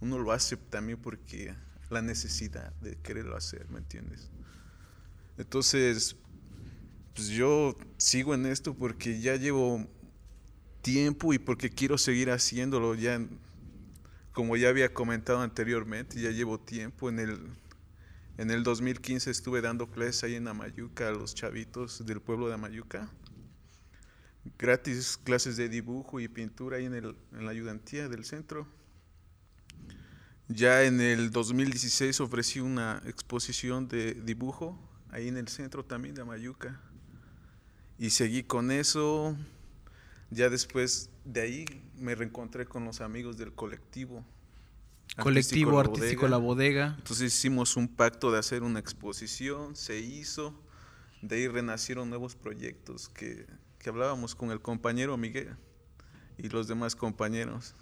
uno 0.00 0.18
lo 0.18 0.32
hace 0.32 0.56
también 0.56 0.98
porque 1.00 1.54
la 1.90 2.02
necesidad 2.02 2.72
de 2.80 2.96
quererlo 2.96 3.36
hacer, 3.36 3.68
¿me 3.70 3.78
entiendes? 3.78 4.30
Entonces, 5.38 6.16
pues 7.14 7.28
yo 7.28 7.76
sigo 7.96 8.34
en 8.34 8.46
esto 8.46 8.74
porque 8.74 9.20
ya 9.20 9.36
llevo 9.36 9.86
tiempo 10.82 11.32
y 11.32 11.38
porque 11.38 11.70
quiero 11.70 11.96
seguir 11.96 12.30
haciéndolo. 12.30 12.94
Ya, 12.94 13.20
como 14.32 14.56
ya 14.56 14.68
había 14.68 14.92
comentado 14.92 15.40
anteriormente, 15.40 16.20
ya 16.20 16.30
llevo 16.30 16.58
tiempo. 16.58 17.08
En 17.08 17.20
el, 17.20 17.38
en 18.38 18.52
el 18.52 18.62
2015 18.62 19.32
estuve 19.32 19.60
dando 19.60 19.90
clases 19.90 20.22
ahí 20.22 20.36
en 20.36 20.46
Amayuca 20.46 21.08
a 21.08 21.10
los 21.10 21.34
chavitos 21.34 22.06
del 22.06 22.20
pueblo 22.20 22.46
de 22.46 22.54
Amayuca. 22.54 23.10
Gratis 24.56 25.18
clases 25.18 25.56
de 25.56 25.68
dibujo 25.68 26.20
y 26.20 26.28
pintura 26.28 26.76
ahí 26.76 26.84
en, 26.86 27.16
la 27.32 27.50
ayudantía 27.50 28.08
del 28.08 28.24
centro. 28.24 28.68
Ya 30.46 30.84
en 30.84 31.00
el 31.00 31.32
2016 31.32 32.20
ofrecí 32.20 32.60
una 32.60 33.02
exposición 33.06 33.88
de 33.88 34.14
dibujo 34.14 34.78
ahí 35.10 35.26
en 35.26 35.36
el 35.36 35.48
centro 35.48 35.84
también 35.84 36.14
de 36.14 36.22
Amayuca. 36.22 36.80
Y 37.98 38.10
seguí 38.10 38.44
con 38.44 38.70
eso. 38.70 39.36
Ya 40.30 40.48
después 40.48 41.10
de 41.24 41.40
ahí 41.40 41.64
me 41.96 42.14
reencontré 42.14 42.66
con 42.66 42.84
los 42.84 43.00
amigos 43.00 43.36
del 43.36 43.52
colectivo. 43.52 44.24
Colectivo 45.16 45.80
Artístico 45.80 46.28
La 46.28 46.36
Bodega. 46.36 46.94
Entonces 46.98 47.34
hicimos 47.34 47.76
un 47.76 47.88
pacto 47.88 48.30
de 48.30 48.38
hacer 48.38 48.62
una 48.62 48.78
exposición, 48.78 49.74
se 49.76 49.98
hizo. 49.98 50.54
De 51.22 51.36
ahí 51.36 51.48
renacieron 51.48 52.08
nuevos 52.08 52.36
proyectos 52.36 53.08
que, 53.08 53.46
que 53.78 53.88
hablábamos 53.88 54.34
con 54.34 54.50
el 54.50 54.60
compañero 54.60 55.16
Miguel 55.16 55.56
y 56.36 56.48
los 56.48 56.68
demás 56.68 56.94
compañeros. 56.94 57.74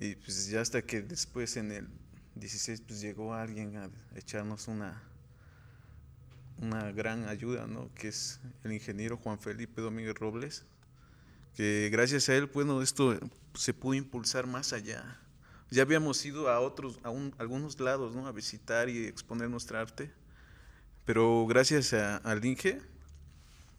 Y 0.00 0.16
pues 0.16 0.48
ya 0.48 0.60
hasta 0.60 0.82
que 0.82 1.02
después 1.02 1.56
en 1.56 1.72
el 1.72 1.88
16 2.36 2.82
pues 2.82 3.00
llegó 3.00 3.34
alguien 3.34 3.76
a 3.76 3.90
echarnos 4.14 4.68
una, 4.68 5.02
una 6.60 6.92
gran 6.92 7.28
ayuda, 7.28 7.66
¿no? 7.66 7.92
Que 7.94 8.08
es 8.08 8.40
el 8.64 8.72
ingeniero 8.72 9.16
Juan 9.16 9.38
Felipe 9.38 9.80
Domínguez 9.80 10.14
Robles, 10.14 10.64
que 11.54 11.88
gracias 11.90 12.28
a 12.28 12.36
él, 12.36 12.46
bueno, 12.46 12.82
esto 12.82 13.18
se 13.54 13.74
pudo 13.74 13.94
impulsar 13.94 14.46
más 14.46 14.72
allá. 14.72 15.20
Ya 15.70 15.82
habíamos 15.82 16.24
ido 16.24 16.48
a 16.48 16.60
otros, 16.60 16.98
a, 17.04 17.08
algunos 17.38 17.78
lados, 17.80 18.14
¿no? 18.14 18.26
A 18.26 18.32
visitar 18.32 18.88
y 18.88 19.04
exponer 19.06 19.50
nuestra 19.50 19.80
arte, 19.80 20.10
pero 21.04 21.46
gracias 21.46 21.92
al 21.92 22.44
Inge 22.44 22.80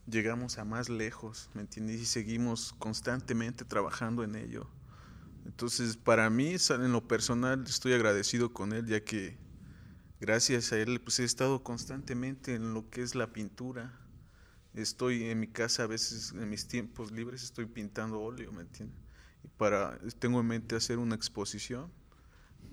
llegamos 0.08 0.58
a 0.58 0.65
más 0.65 0.89
lejos, 0.89 1.50
¿me 1.53 1.62
entiendes? 1.62 2.01
Y 2.01 2.05
seguimos 2.05 2.74
constantemente 2.79 3.65
trabajando 3.65 4.24
en 4.24 4.36
ello. 4.36 4.67
Entonces, 5.46 5.98
para 5.98 6.29
mí, 6.29 6.55
en 6.69 6.91
lo 6.91 7.08
personal, 7.08 7.63
estoy 7.67 7.93
agradecido 7.93 8.53
con 8.53 8.74
él, 8.74 8.86
ya 8.86 9.03
que 9.03 9.38
gracias 10.19 10.72
a 10.74 10.77
él 10.77 11.01
pues 11.01 11.19
he 11.19 11.24
estado 11.24 11.63
constantemente 11.63 12.55
en 12.55 12.74
lo 12.74 12.89
que 12.89 13.01
es 13.01 13.15
la 13.15 13.34
pintura. 13.34 13.93
Estoy 14.74 15.25
en 15.25 15.39
mi 15.39 15.48
casa 15.48 15.84
a 15.84 15.88
veces 15.88 16.34
en 16.34 16.50
mis 16.50 16.67
tiempos 16.67 17.12
libres 17.12 17.43
estoy 17.43 17.65
pintando 17.65 18.22
óleo, 18.22 18.51
¿me 18.51 18.62
entiendes? 18.62 19.09
Para 19.58 19.98
tengo 20.19 20.39
en 20.39 20.48
mente 20.48 20.75
hacer 20.75 20.98
una 20.98 21.15
exposición. 21.15 21.91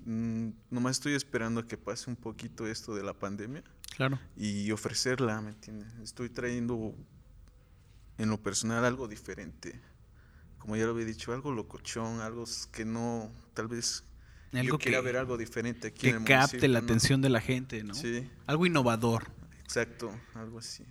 Mm, 0.05 0.49
nomás 0.69 0.97
estoy 0.97 1.13
esperando 1.13 1.61
a 1.61 1.67
que 1.67 1.77
pase 1.77 2.09
un 2.09 2.15
poquito 2.15 2.67
esto 2.67 2.95
de 2.95 3.03
la 3.03 3.13
pandemia. 3.13 3.63
Claro. 3.95 4.19
Y 4.37 4.71
ofrecerla, 4.71 5.41
¿me 5.41 5.49
entiendes? 5.49 5.93
Estoy 6.01 6.29
trayendo 6.29 6.95
en 8.17 8.29
lo 8.29 8.41
personal 8.41 8.85
algo 8.85 9.07
diferente. 9.07 9.79
Como 10.59 10.75
ya 10.75 10.85
lo 10.85 10.91
había 10.91 11.05
dicho, 11.05 11.33
algo 11.33 11.51
locochón, 11.51 12.21
algo 12.21 12.45
que 12.71 12.85
no, 12.85 13.31
tal 13.53 13.67
vez 13.67 14.03
algo 14.53 14.77
yo 14.77 14.77
que, 14.77 15.01
ver 15.01 15.17
algo 15.17 15.37
diferente 15.37 15.89
aquí 15.89 16.01
que 16.01 16.09
en 16.09 16.15
el 16.17 16.23
capte 16.23 16.67
la 16.67 16.79
atención 16.79 17.21
de 17.21 17.29
la 17.29 17.41
gente, 17.41 17.83
¿no? 17.83 17.93
Sí. 17.93 18.29
Algo 18.45 18.65
innovador. 18.65 19.27
Exacto, 19.63 20.11
algo 20.33 20.59
así. 20.59 20.85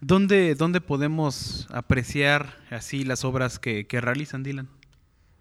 ¿Dónde, 0.00 0.54
dónde 0.54 0.80
podemos 0.80 1.66
apreciar 1.70 2.58
así 2.70 3.04
las 3.04 3.24
obras 3.24 3.58
que, 3.58 3.86
que 3.86 4.00
realizan, 4.00 4.42
Dylan? 4.42 4.68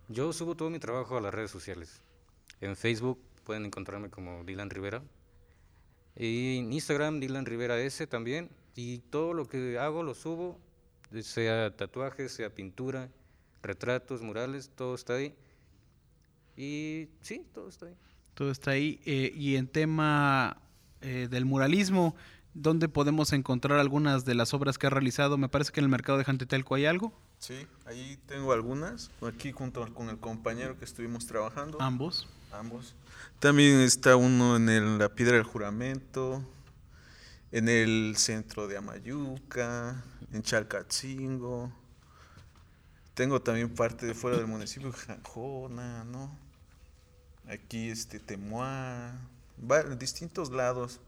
Yo 0.08 0.32
subo 0.34 0.56
todo 0.56 0.70
mi 0.70 0.80
trabajo 0.80 1.18
a 1.18 1.22
las 1.22 1.34
redes 1.34 1.50
sociales. 1.50 2.02
En 2.62 2.76
Facebook 2.76 3.20
pueden 3.44 3.66
encontrarme 3.66 4.10
como 4.10 4.44
Dylan 4.44 4.70
Rivera. 4.70 5.02
Y 6.16 6.60
en 6.60 6.72
Instagram, 6.72 7.20
Dylan 7.20 7.46
Rivera 7.46 7.80
S 7.80 8.06
también. 8.08 8.50
Y 8.76 9.00
todo 9.00 9.34
lo 9.34 9.48
que 9.48 9.80
hago 9.80 10.04
lo 10.04 10.14
subo, 10.14 10.60
sea 11.22 11.76
tatuajes, 11.76 12.32
sea 12.32 12.54
pintura, 12.54 13.10
retratos, 13.64 14.22
murales, 14.22 14.70
todo 14.76 14.96
está 14.96 15.16
ahí. 15.16 15.34
Y 16.56 17.10
sí, 17.22 17.46
todo 17.54 17.70
está 17.70 17.88
ahí. 17.88 17.96
Todo 18.36 18.52
está 18.52 18.72
ahí. 18.72 19.00
Eh, 19.06 19.32
y 19.36 19.56
en 19.56 19.68
tema 19.68 20.62
eh, 21.02 21.28
del 21.30 21.46
muralismo, 21.46 22.16
¿dónde 22.54 22.90
podemos 22.90 23.34
encontrar 23.34 23.80
algunas 23.80 24.24
de 24.24 24.36
las 24.36 24.54
obras 24.54 24.78
que 24.78 24.88
ha 24.88 24.92
realizado? 24.92 25.38
Me 25.38 25.50
parece 25.50 25.72
que 25.72 25.80
en 25.80 25.86
el 25.86 25.90
mercado 25.90 26.18
de 26.18 26.26
Jantetelco 26.26 26.76
hay 26.76 26.86
algo. 26.86 27.12
Sí, 27.46 27.68
ahí 27.86 28.18
tengo 28.25 28.54
algunas, 28.54 29.12
aquí 29.22 29.52
junto 29.52 29.94
con 29.94 30.10
el 30.10 30.18
compañero 30.18 30.80
que 30.80 30.86
estuvimos 30.86 31.28
trabajando. 31.28 31.80
Ambos. 31.80 32.28
Ambos. 32.52 32.96
También 33.38 33.82
está 33.82 34.16
uno 34.16 34.56
en 34.56 34.98
la 34.98 35.10
Piedra 35.10 35.36
del 35.36 35.44
Juramento, 35.44 36.42
en 37.52 37.70
el 37.70 38.16
centro 38.18 38.68
de 38.68 38.78
Amayuca, 38.78 40.04
en 40.34 40.42
Chalcatzingo. 40.42 41.72
Tengo 43.14 43.40
también 43.40 43.70
parte 43.75 44.08
de 44.08 44.16
fuera 44.16 44.38
del 44.38 44.48
municipio, 44.48 44.92
Janjona, 44.92 46.04
¿no? 46.04 46.36
aquí 47.48 47.90
este 47.90 48.20
Temuá, 48.20 49.14
distintos 50.00 50.50
lados, 50.50 51.00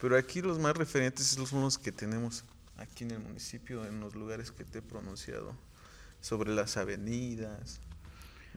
pero 0.00 0.16
aquí 0.16 0.40
los 0.40 0.60
más 0.60 0.76
referentes 0.76 1.26
son 1.26 1.62
los 1.62 1.78
que 1.78 1.90
tenemos 1.90 2.44
aquí 2.76 3.02
en 3.02 3.10
el 3.10 3.18
municipio, 3.18 3.84
en 3.84 3.98
los 3.98 4.14
lugares 4.14 4.52
que 4.52 4.64
te 4.64 4.78
he 4.78 4.82
pronunciado, 4.82 5.52
sobre 6.20 6.54
las 6.54 6.76
avenidas. 6.76 7.80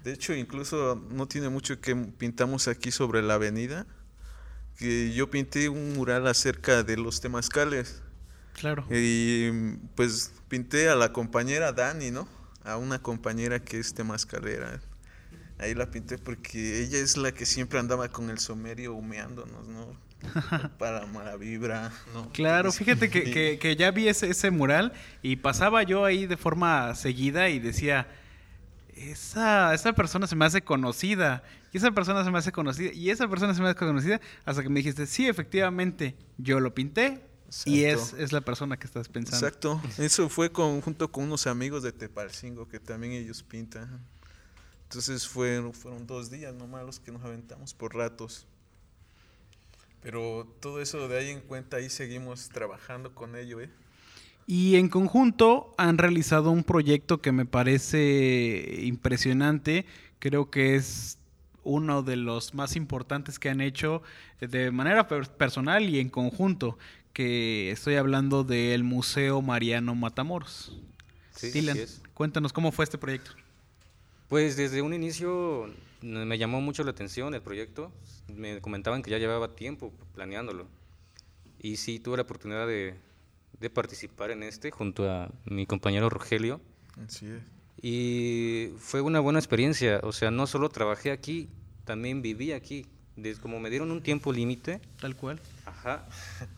De 0.04 0.12
hecho, 0.12 0.34
incluso 0.34 1.02
no 1.10 1.28
tiene 1.28 1.50
mucho 1.50 1.80
que 1.80 1.96
pintamos 1.96 2.68
aquí 2.68 2.92
sobre 2.92 3.22
la 3.22 3.36
avenida, 3.36 3.86
que 4.78 5.14
yo 5.14 5.30
pinté 5.30 5.70
un 5.70 5.94
mural 5.94 6.28
acerca 6.28 6.84
de 6.84 6.98
los 6.98 7.22
temazcales. 7.22 8.02
Claro. 8.54 8.86
Y 8.92 9.52
pues 9.96 10.32
pinté 10.48 10.90
a 10.90 10.96
la 10.96 11.14
compañera 11.14 11.72
Dani, 11.72 12.12
¿no? 12.12 12.28
A 12.64 12.78
una 12.78 13.02
compañera 13.02 13.60
que 13.60 13.80
es 13.80 13.94
temazcalera. 13.94 14.82
Ahí 15.58 15.74
la 15.74 15.90
pinté 15.90 16.18
porque 16.18 16.82
ella 16.82 16.98
es 16.98 17.16
la 17.16 17.32
que 17.32 17.46
siempre 17.46 17.80
andaba 17.80 18.10
con 18.10 18.30
el 18.30 18.40
somerio 18.40 18.94
humeándonos, 18.94 19.68
¿no? 19.68 19.98
Para 20.80 21.06
mala 21.08 21.36
vibra, 21.36 21.92
¿no? 22.14 22.30
Claro, 22.30 22.72
fíjate 22.72 23.10
que, 23.10 23.58
que, 23.62 23.76
ya 23.76 23.92
vi 23.92 24.08
ese, 24.08 24.30
ese 24.30 24.52
mural 24.52 24.94
y 25.22 25.36
pasaba 25.38 25.84
yo 25.84 26.06
ahí 26.06 26.26
de 26.26 26.38
forma 26.38 26.96
seguida 26.96 27.50
y 27.50 27.60
decía, 27.60 28.08
esa, 28.96 29.74
esa 29.74 29.94
persona 29.94 30.28
se 30.28 30.36
me 30.36 30.46
hace 30.46 30.62
conocida, 30.62 31.44
y 31.72 31.78
esa 31.78 31.92
persona 31.92 32.24
se 32.24 32.32
me 32.32 32.38
hace 32.38 32.52
conocida, 32.52 32.92
y 32.94 33.10
esa 33.10 33.28
persona 33.28 33.54
se 33.54 33.62
me 33.62 33.70
hace 33.70 33.78
conocida, 33.78 34.22
hasta 34.46 34.64
que 34.64 34.70
me 34.70 34.80
dijiste, 34.80 35.08
sí, 35.08 35.28
efectivamente, 35.28 36.16
yo 36.38 36.60
lo 36.60 36.74
pinté, 36.74 37.22
y 37.66 37.84
es, 37.84 38.14
es 38.14 38.32
la 38.32 38.42
persona 38.42 38.78
que 38.78 38.88
estás 38.88 39.10
pensando. 39.10 39.46
Exacto, 39.46 39.82
eso 39.98 40.30
fue 40.30 40.52
con, 40.52 40.82
junto 40.82 41.12
con 41.12 41.26
unos 41.26 41.48
amigos 41.48 41.84
de 41.84 41.92
Tepalcingo, 41.92 42.68
que 42.68 42.80
también 42.80 43.14
ellos 43.14 43.44
pintan. 43.44 44.04
Entonces 44.84 45.28
fueron, 45.28 45.74
fueron 45.74 46.06
dos 46.06 46.30
días 46.30 46.54
nomás 46.54 46.86
los 46.86 47.00
que 47.00 47.12
nos 47.12 47.24
aventamos 47.24 47.74
por 47.74 47.96
ratos. 47.96 48.48
Pero 50.04 50.46
todo 50.60 50.82
eso 50.82 51.08
de 51.08 51.18
ahí 51.18 51.30
en 51.30 51.40
cuenta, 51.40 51.78
ahí 51.78 51.90
seguimos 51.90 52.50
trabajando 52.50 53.16
con 53.16 53.36
ello, 53.36 53.62
¿eh? 53.62 53.70
Y 54.46 54.76
en 54.76 54.90
conjunto 54.90 55.74
han 55.78 55.98
realizado 55.98 56.52
un 56.52 56.66
proyecto 56.66 57.22
que 57.22 57.32
me 57.32 57.46
parece 57.46 58.82
impresionante. 58.84 59.86
Creo 60.20 60.52
que 60.52 60.76
es 60.76 61.18
uno 61.64 62.04
de 62.04 62.18
los 62.18 62.54
más 62.54 62.76
importantes 62.76 63.40
que 63.40 63.50
han 63.50 63.62
hecho 63.62 64.04
de 64.42 64.70
manera 64.72 65.08
personal 65.08 65.90
y 65.90 66.00
en 66.00 66.10
conjunto, 66.10 66.78
que 67.14 67.72
estoy 67.72 67.96
hablando 67.96 68.44
del 68.44 68.84
Museo 68.84 69.42
Mariano 69.42 69.96
Matamoros. 69.96 70.78
Sí, 71.36 71.52
Dylan, 71.52 71.78
cuéntanos 72.14 72.52
cómo 72.52 72.72
fue 72.72 72.84
este 72.84 72.98
proyecto. 72.98 73.32
Pues 74.28 74.58
desde 74.58 74.82
un 74.82 74.94
inicio 74.94 75.74
me 76.04 76.38
llamó 76.38 76.62
mucho 76.62 76.84
la 76.84 76.92
atención 76.92 77.34
el 77.34 77.42
proyecto. 77.42 77.92
Me 78.28 78.62
comentaban 78.62 79.02
que 79.02 79.12
ya 79.12 79.18
llevaba 79.18 79.56
tiempo 79.56 79.92
planeándolo. 80.14 80.68
Y 81.60 81.78
sí, 81.78 82.00
tuve 82.00 82.18
la 82.18 82.24
oportunidad 82.24 82.68
de, 82.68 82.96
de 83.60 83.70
participar 83.70 84.32
en 84.32 84.44
este 84.44 84.72
junto 84.72 85.10
a 85.10 85.32
mi 85.46 85.66
compañero 85.66 86.10
Rogelio. 86.10 86.60
Así 87.06 87.28
es. 87.28 87.42
Y 87.82 88.74
fue 88.78 89.02
una 89.02 89.20
buena 89.20 89.40
experiencia. 89.40 90.00
O 90.04 90.12
sea, 90.12 90.32
no 90.32 90.48
solo 90.48 90.70
trabajé 90.70 91.12
aquí, 91.12 91.50
también 91.86 92.22
viví 92.22 92.52
aquí. 92.52 92.86
Desde, 93.16 93.42
como 93.42 93.60
me 93.60 93.70
dieron 93.70 93.92
un 93.92 94.02
tiempo 94.02 94.34
límite. 94.34 94.82
Tal 95.00 95.16
cual. 95.16 95.40
Ajá. 95.66 96.08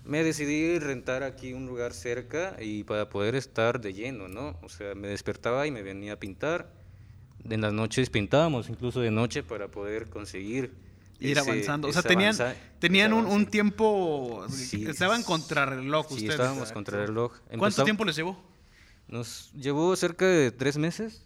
Me 0.06 0.24
decidí 0.24 0.80
rentar 0.80 1.24
aquí 1.24 1.54
un 1.54 1.68
lugar 1.68 1.94
cerca 1.94 2.56
y 2.60 2.84
para 2.84 3.10
poder 3.10 3.36
estar 3.36 3.82
de 3.82 3.94
lleno, 3.94 4.28
¿no? 4.28 4.58
O 4.62 4.70
sea, 4.70 4.96
me 4.96 5.08
despertaba 5.08 5.68
y 5.68 5.72
me 5.72 5.84
venía 5.84 6.14
a 6.14 6.16
pintar 6.16 6.72
en 7.50 7.62
las 7.62 7.74
noches 7.74 8.10
pintábamos, 8.10 8.70
incluso 8.70 9.00
de 9.02 9.12
noche, 9.12 9.44
para 9.44 9.68
poder 9.68 10.10
conseguir 10.10 10.74
ir 11.20 11.40
avanzando. 11.40 11.88
O 11.88 11.94
sea, 11.94 12.02
tenían, 12.02 12.36
tenían 12.80 13.14
un, 13.14 13.46
tiempo. 13.46 14.46
estaban 14.72 15.24
contra 15.24 15.66
reloj 15.66 16.08
sí, 16.10 16.28
estábamos 16.28 16.72
contra 16.72 17.06
reloj. 17.06 17.34
¿Cuánto 17.58 17.84
tiempo 17.84 18.06
les 18.06 18.16
llevó? 18.16 18.38
Nos 19.08 19.52
llevó 19.54 19.96
cerca 19.96 20.26
de 20.26 20.52
tres 20.52 20.78
meses 20.78 21.26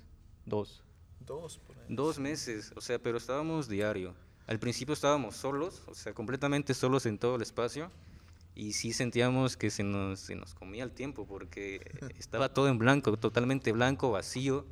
dos. 0.49 0.83
Dos, 1.19 1.59
por 1.59 1.77
ahí. 1.77 1.85
Dos 1.87 2.19
meses, 2.19 2.73
o 2.75 2.81
sea, 2.81 2.99
pero 2.99 3.17
estábamos 3.17 3.69
diario. 3.69 4.13
Al 4.47 4.59
principio 4.59 4.93
estábamos 4.93 5.35
solos, 5.35 5.83
o 5.85 5.93
sea, 5.93 6.13
completamente 6.13 6.73
solos 6.73 7.05
en 7.05 7.17
todo 7.17 7.35
el 7.35 7.43
espacio. 7.43 7.91
Y 8.55 8.73
sí 8.73 8.91
sentíamos 8.91 9.55
que 9.55 9.69
se 9.69 9.83
nos, 9.83 10.19
se 10.19 10.35
nos 10.35 10.53
comía 10.53 10.83
el 10.83 10.91
tiempo 10.91 11.25
porque 11.25 11.79
estaba 12.17 12.49
todo 12.53 12.67
en 12.67 12.77
blanco, 12.77 13.15
totalmente 13.15 13.71
blanco, 13.71 14.11
vacío. 14.11 14.65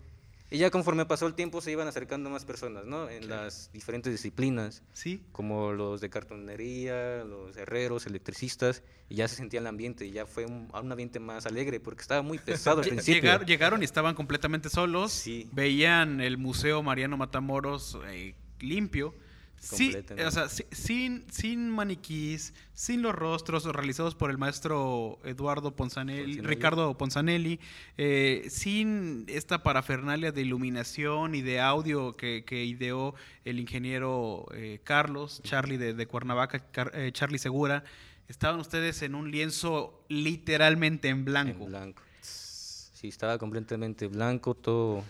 Y 0.50 0.60
ya 0.60 0.72
conforme 0.72 1.06
pasó 1.06 1.28
el 1.28 1.34
tiempo 1.34 1.60
se 1.60 1.72
iban 1.72 1.88
acercando 1.90 2.30
más 2.30 2.46
personas, 2.46 2.86
¿no? 2.86 3.10
En 3.10 3.28
las 3.28 3.70
diferentes 3.74 4.14
disciplinas, 4.14 4.82
Sí. 4.94 5.22
como 5.34 5.74
los 5.74 6.00
de 6.00 6.10
cartonería, 6.10 7.24
los 7.26 7.58
herreros, 7.58 8.06
electricistas, 8.08 8.82
y 9.10 9.16
ya 9.16 9.28
se 9.28 9.36
sentía 9.36 9.60
el 9.60 9.68
ambiente, 9.68 10.06
y 10.06 10.12
ya 10.12 10.26
fue 10.26 10.46
un, 10.46 10.70
un 10.74 10.92
ambiente 10.92 11.20
más 11.20 11.46
alegre 11.46 11.80
porque 11.82 12.02
estaba 12.02 12.22
muy 12.22 12.38
pesado 12.38 12.82
al 12.82 12.88
principio. 12.88 13.22
llegar- 13.22 13.46
llegaron 13.46 13.82
y 13.82 13.86
estaban 13.86 14.16
completamente 14.16 14.70
solos. 14.70 15.12
Sí. 15.12 15.50
Veían 15.52 16.22
el 16.22 16.38
Museo 16.38 16.82
Mariano 16.82 17.18
Matamoros 17.18 17.98
eh, 18.08 18.34
limpio. 18.60 19.14
Sí, 19.60 19.92
o 20.26 20.32
sea, 20.32 20.50
si- 20.50 20.66
sin, 20.72 21.26
sin 21.32 21.70
maniquís, 21.72 22.54
sin 22.74 23.02
los 23.02 23.14
rostros 23.16 23.66
realizados 23.66 24.14
por 24.16 24.30
el 24.30 24.38
maestro 24.38 25.20
Eduardo 25.26 25.76
Ponzanelli, 25.76 26.36
Ponzanelli. 26.36 26.48
Ricardo 26.48 26.98
Ponzanelli, 26.98 27.60
eh, 27.98 28.46
sin 28.50 29.26
esta 29.28 29.64
parafernalia 29.64 30.32
de 30.32 30.42
iluminación 30.42 31.34
y 31.36 31.42
de 31.42 31.60
audio 31.60 32.16
que, 32.16 32.44
que 32.46 32.64
ideó 32.66 33.16
el 33.46 33.60
ingeniero 33.60 34.46
eh, 34.54 34.80
Carlos, 34.84 35.42
Charlie 35.44 35.78
de, 35.78 35.94
de 35.96 36.06
Cuernavaca, 36.08 36.60
Car- 36.72 36.92
eh, 36.94 37.12
Charlie 37.12 37.40
Segura, 37.40 37.84
estaban 38.30 38.60
ustedes 38.60 39.02
en 39.02 39.16
un 39.16 39.32
lienzo 39.32 40.06
literalmente 40.08 41.10
en 41.10 41.26
blanco. 41.26 41.64
En 41.64 41.70
blanco. 41.70 42.04
Sí, 42.22 43.08
estaba 43.10 43.38
completamente 43.38 44.08
blanco, 44.08 44.54
todo. 44.54 45.04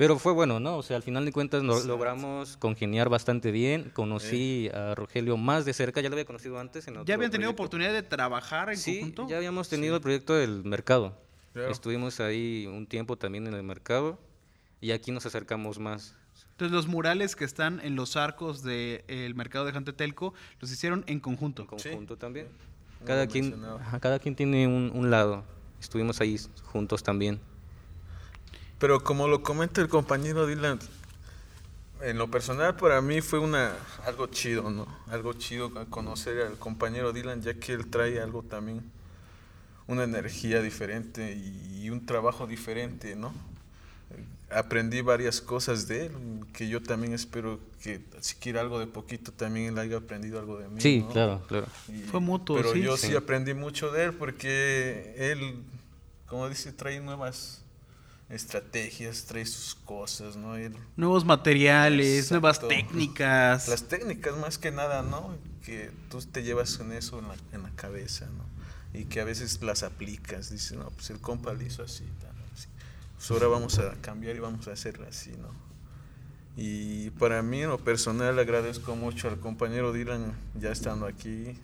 Pero 0.00 0.18
fue 0.18 0.32
bueno, 0.32 0.60
¿no? 0.60 0.78
O 0.78 0.82
sea, 0.82 0.96
al 0.96 1.02
final 1.02 1.26
de 1.26 1.30
cuentas 1.32 1.62
lo- 1.62 1.78
logramos 1.84 2.56
congeniar 2.56 3.10
bastante 3.10 3.50
bien. 3.50 3.90
Conocí 3.92 4.70
a 4.72 4.94
Rogelio 4.94 5.36
más 5.36 5.66
de 5.66 5.74
cerca, 5.74 6.00
ya 6.00 6.08
lo 6.08 6.14
había 6.14 6.24
conocido 6.24 6.58
antes 6.58 6.88
en 6.88 6.94
otro 6.94 7.04
¿Ya 7.04 7.16
habían 7.16 7.30
tenido 7.30 7.48
proyecto. 7.50 7.62
oportunidad 7.62 7.92
de 7.92 8.02
trabajar 8.02 8.70
en 8.70 8.78
Sí, 8.78 8.94
conjunto? 9.00 9.28
ya 9.28 9.36
habíamos 9.36 9.68
tenido 9.68 9.96
el 9.96 10.00
proyecto 10.00 10.34
del 10.34 10.64
mercado. 10.64 11.18
Claro. 11.52 11.70
Estuvimos 11.70 12.18
ahí 12.18 12.66
un 12.66 12.86
tiempo 12.86 13.18
también 13.18 13.46
en 13.46 13.52
el 13.52 13.62
mercado 13.62 14.18
y 14.80 14.92
aquí 14.92 15.12
nos 15.12 15.26
acercamos 15.26 15.78
más. 15.78 16.14
Entonces 16.52 16.72
los 16.74 16.86
murales 16.86 17.36
que 17.36 17.44
están 17.44 17.78
en 17.84 17.94
los 17.94 18.16
arcos 18.16 18.62
del 18.62 19.34
mercado 19.34 19.66
de 19.66 19.72
Jantetelco 19.72 20.32
los 20.60 20.72
hicieron 20.72 21.04
en 21.08 21.20
conjunto. 21.20 21.66
en 21.70 21.78
Sí. 21.78 21.88
conjunto 21.90 22.16
también. 22.16 22.48
Cada 23.04 23.26
quien, 23.26 23.54
cada 24.00 24.18
quien 24.18 24.34
tiene 24.34 24.66
un, 24.66 24.92
un 24.94 25.10
lado. 25.10 25.44
Estuvimos 25.78 26.22
ahí 26.22 26.38
juntos 26.72 27.02
también. 27.02 27.38
Pero 28.80 29.04
como 29.04 29.28
lo 29.28 29.42
comenta 29.42 29.80
el 29.82 29.88
compañero 29.88 30.46
Dylan, 30.46 30.78
en 32.02 32.16
lo 32.16 32.30
personal 32.30 32.74
para 32.76 33.00
mí 33.02 33.20
fue 33.20 33.38
una 33.38 33.74
algo 34.06 34.26
chido, 34.28 34.70
¿no? 34.70 34.86
Algo 35.08 35.34
chido 35.34 35.70
conocer 35.90 36.40
al 36.46 36.56
compañero 36.56 37.12
Dylan, 37.12 37.42
ya 37.42 37.54
que 37.54 37.74
él 37.74 37.86
trae 37.88 38.20
algo 38.20 38.42
también, 38.42 38.82
una 39.86 40.04
energía 40.04 40.62
diferente 40.62 41.34
y 41.34 41.90
un 41.90 42.06
trabajo 42.06 42.46
diferente, 42.46 43.14
¿no? 43.16 43.32
Aprendí 44.50 45.00
varias 45.02 45.40
cosas 45.42 45.86
de 45.86 46.06
él, 46.06 46.12
que 46.54 46.66
yo 46.68 46.82
también 46.82 47.12
espero 47.12 47.60
que 47.82 48.00
si 48.20 48.34
quiere 48.36 48.58
algo 48.60 48.80
de 48.80 48.86
poquito 48.86 49.30
también 49.30 49.66
él 49.66 49.78
haya 49.78 49.98
aprendido 49.98 50.40
algo 50.40 50.58
de 50.58 50.68
mí. 50.68 50.80
Sí, 50.80 51.00
¿no? 51.06 51.10
claro, 51.12 51.42
claro. 51.46 51.66
Y- 51.88 52.00
Fue 52.04 52.18
mutuo, 52.18 52.56
Pero 52.56 52.72
sí. 52.72 52.80
yo 52.82 52.96
sí. 52.96 53.08
Sí. 53.08 53.14
aprendí 53.16 53.52
mucho 53.54 53.92
de 53.92 54.04
él 54.04 54.14
porque 54.14 55.14
él, 55.18 55.62
como 56.26 56.48
dice, 56.48 56.72
trae 56.72 56.98
nuevas 56.98 57.62
estrategias, 58.30 59.24
trae 59.24 59.44
sus 59.44 59.74
cosas, 59.74 60.36
¿no? 60.36 60.54
Nuevos 60.96 61.24
materiales, 61.24 62.30
nuevas 62.30 62.66
técnicas. 62.66 63.68
las 63.68 63.88
técnicas 63.88 64.36
más 64.36 64.58
que 64.58 64.70
nada, 64.70 65.02
¿no? 65.02 65.36
Que 65.64 65.90
tú 66.08 66.20
te 66.22 66.42
llevas 66.42 66.78
con 66.78 66.92
eso 66.92 67.18
en 67.18 67.28
la, 67.28 67.34
en 67.52 67.62
la 67.62 67.70
cabeza, 67.70 68.26
¿no? 68.26 68.44
Y 68.98 69.04
que 69.04 69.20
a 69.20 69.24
veces 69.24 69.60
las 69.62 69.82
aplicas, 69.82 70.50
dices, 70.50 70.76
no, 70.78 70.90
pues 70.90 71.10
el 71.10 71.20
compa 71.20 71.52
lo 71.52 71.62
hizo 71.62 71.82
así, 71.82 72.04
tal, 72.20 72.34
así. 72.54 72.68
Pues 73.16 73.30
ahora 73.30 73.48
vamos 73.48 73.78
a 73.78 73.92
cambiar 74.00 74.36
y 74.36 74.38
vamos 74.38 74.66
a 74.68 74.72
hacerlo 74.72 75.06
así, 75.08 75.30
¿no? 75.32 75.50
Y 76.56 77.10
para 77.10 77.42
mí, 77.42 77.62
en 77.62 77.70
lo 77.70 77.78
personal, 77.78 78.38
agradezco 78.38 78.94
mucho 78.96 79.28
al 79.28 79.38
compañero 79.38 79.92
Dylan 79.92 80.34
ya 80.54 80.70
estando 80.70 81.06
aquí. 81.06 81.56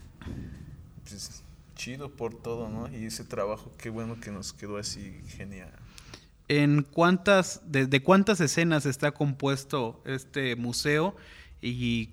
Pues, 1.08 1.42
chido 1.74 2.10
por 2.10 2.34
todo, 2.34 2.68
¿no? 2.68 2.88
Y 2.96 3.06
ese 3.06 3.22
trabajo, 3.22 3.70
qué 3.78 3.90
bueno 3.90 4.18
que 4.20 4.30
nos 4.30 4.52
quedó 4.52 4.78
así 4.78 5.20
genial. 5.28 5.70
¿En 6.48 6.82
cuántas, 6.82 7.60
de, 7.66 7.86
de 7.86 8.02
cuántas 8.02 8.40
escenas 8.40 8.86
está 8.86 9.10
compuesto 9.12 10.00
este 10.04 10.54
museo 10.56 11.16
y 11.60 12.10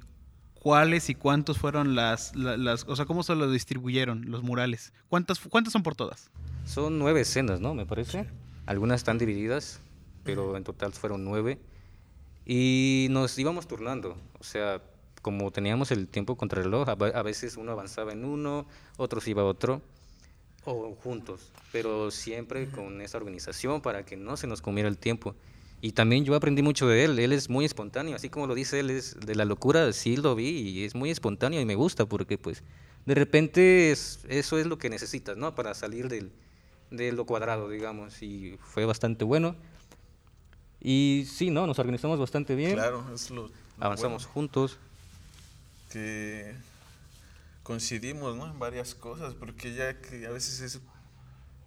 cuáles 0.56 1.10
y 1.10 1.16
cuántos 1.16 1.58
fueron 1.60 1.94
las, 1.96 2.36
la- 2.36 2.58
las, 2.58 2.86
o 2.88 2.96
sea, 2.96 3.06
cómo 3.06 3.22
se 3.24 3.36
lo 3.36 3.50
distribuyeron 3.52 4.32
los 4.32 4.42
murales? 4.42 4.92
¿Cuántas, 5.08 5.40
cuántas 5.40 5.74
son 5.74 5.84
por 5.84 5.96
todas? 5.96 6.32
Son 6.66 6.98
nueve 6.98 7.22
escenas, 7.22 7.60
¿no? 7.60 7.76
Me 7.76 7.86
parece. 7.86 8.26
Algunas 8.66 9.02
están 9.02 9.18
divididas, 9.18 9.82
pero 10.24 10.56
en 10.58 10.64
total 10.64 10.94
fueron 10.94 11.24
nueve. 11.26 11.60
Y 12.46 13.08
nos 13.12 13.38
íbamos 13.38 13.68
turnando. 13.68 14.18
O 14.40 14.44
sea, 14.44 14.82
como 15.22 15.52
teníamos 15.52 15.92
el 15.92 16.08
tiempo 16.08 16.36
contra 16.38 16.60
el 16.60 16.66
reloj, 16.66 16.90
a 16.90 16.96
ve- 16.96 17.12
a 17.16 17.22
veces 17.22 17.56
uno 17.58 17.72
avanzaba 17.72 18.12
en 18.14 18.26
uno, 18.26 18.66
otros 18.98 19.28
iba 19.28 19.42
a 19.42 19.46
otro, 19.46 19.82
o 20.66 20.96
juntos. 20.96 21.52
Pero 21.72 22.12
siempre 22.12 22.70
con 22.70 23.02
esa 23.02 23.18
organización 23.18 23.82
para 23.82 24.06
que 24.06 24.16
no 24.18 24.38
se 24.38 24.48
nos 24.48 24.62
comiera 24.62 24.88
el 24.90 24.98
tiempo. 24.98 25.36
Y 25.82 25.92
también 25.92 26.24
yo 26.24 26.34
aprendí 26.36 26.62
mucho 26.62 26.88
de 26.88 27.04
él. 27.04 27.20
Él 27.20 27.34
es 27.34 27.50
muy 27.50 27.66
espontáneo, 27.66 28.16
así 28.16 28.30
como 28.30 28.48
lo 28.48 28.56
dice 28.56 28.80
él, 28.80 28.90
es 28.90 29.18
de 29.20 29.36
la 29.36 29.44
locura. 29.46 29.92
Sí 29.92 30.16
lo 30.16 30.34
vi 30.36 30.48
y 30.50 30.86
es 30.86 30.96
muy 30.96 31.10
espontáneo 31.12 31.60
y 31.60 31.66
me 31.66 31.76
gusta 31.76 32.06
porque, 32.06 32.38
pues, 32.38 32.64
de 33.06 33.16
repente 33.16 33.92
es- 33.92 34.20
eso 34.30 34.58
es 34.58 34.66
lo 34.66 34.78
que 34.78 34.90
necesitas, 34.90 35.36
¿no? 35.36 35.56
Para 35.56 35.74
salir 35.74 36.08
del, 36.08 36.32
de 36.90 37.12
lo 37.12 37.26
cuadrado, 37.26 37.68
digamos. 37.70 38.22
Y 38.24 38.58
fue 38.62 38.86
bastante 38.86 39.26
bueno. 39.26 39.56
Y 40.80 41.26
sí, 41.30 41.50
¿no? 41.50 41.68
Nos 41.68 41.80
organizamos 41.80 42.18
bastante 42.20 42.56
bien. 42.56 42.74
Claro, 42.76 43.04
es 43.14 43.30
lo, 43.30 43.48
lo 43.48 43.52
Avanzamos 43.80 44.24
bueno, 44.24 44.34
juntos. 44.34 44.78
que 45.92 46.54
coincidimos, 47.64 48.36
¿no? 48.36 48.48
En 48.48 48.60
varias 48.60 48.94
cosas, 48.96 49.34
porque 49.34 49.74
ya 49.74 50.00
que 50.02 50.26
a 50.28 50.32
veces 50.32 50.60
es, 50.62 50.80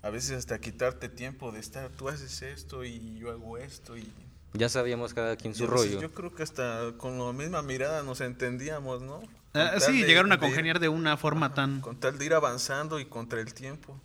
a 0.03 0.11
veces 0.11 0.33
hasta 0.33 0.59
quitarte 0.61 1.09
tiempo 1.09 1.53
de 1.53 1.61
estar, 1.61 1.89
tú 1.91 2.09
haces 2.09 2.43
esto 2.43 2.85
y 2.85 3.19
yo 3.19 3.31
hago 3.31 3.59
esto 3.59 3.97
y 3.97 4.07
Ya 4.53 4.69
sabíamos 4.69 5.15
cada 5.15 5.37
quien 5.37 5.55
su 5.55 5.67
rollo. 5.67 6.01
Yo 6.01 6.13
creo 6.13 6.35
que 6.35 6.43
hasta 6.43 6.93
con 6.99 7.19
la 7.19 7.33
misma 7.33 7.63
mirada 7.63 8.03
nos 8.03 8.21
entendíamos, 8.21 9.03
¿no? 9.03 9.21
Con 9.21 9.31
Ah, 9.63 9.71
tal 9.73 9.81
sí, 9.83 10.01
de- 10.03 10.07
llegaron 10.07 10.31
a 10.33 10.37
de 10.37 10.41
ir- 10.47 10.49
congeniar 10.51 10.81
de 10.81 10.89
una 10.89 11.17
forma 11.17 11.47
Ajá, 11.47 11.55
tan... 11.57 11.81
Con 11.81 11.99
tal 11.99 12.19
de 12.19 12.25
ir 12.27 12.35
avanzando 12.35 13.01
y 13.01 13.07
contra 13.07 13.41
el 13.41 13.55
tiempo, 13.55 13.99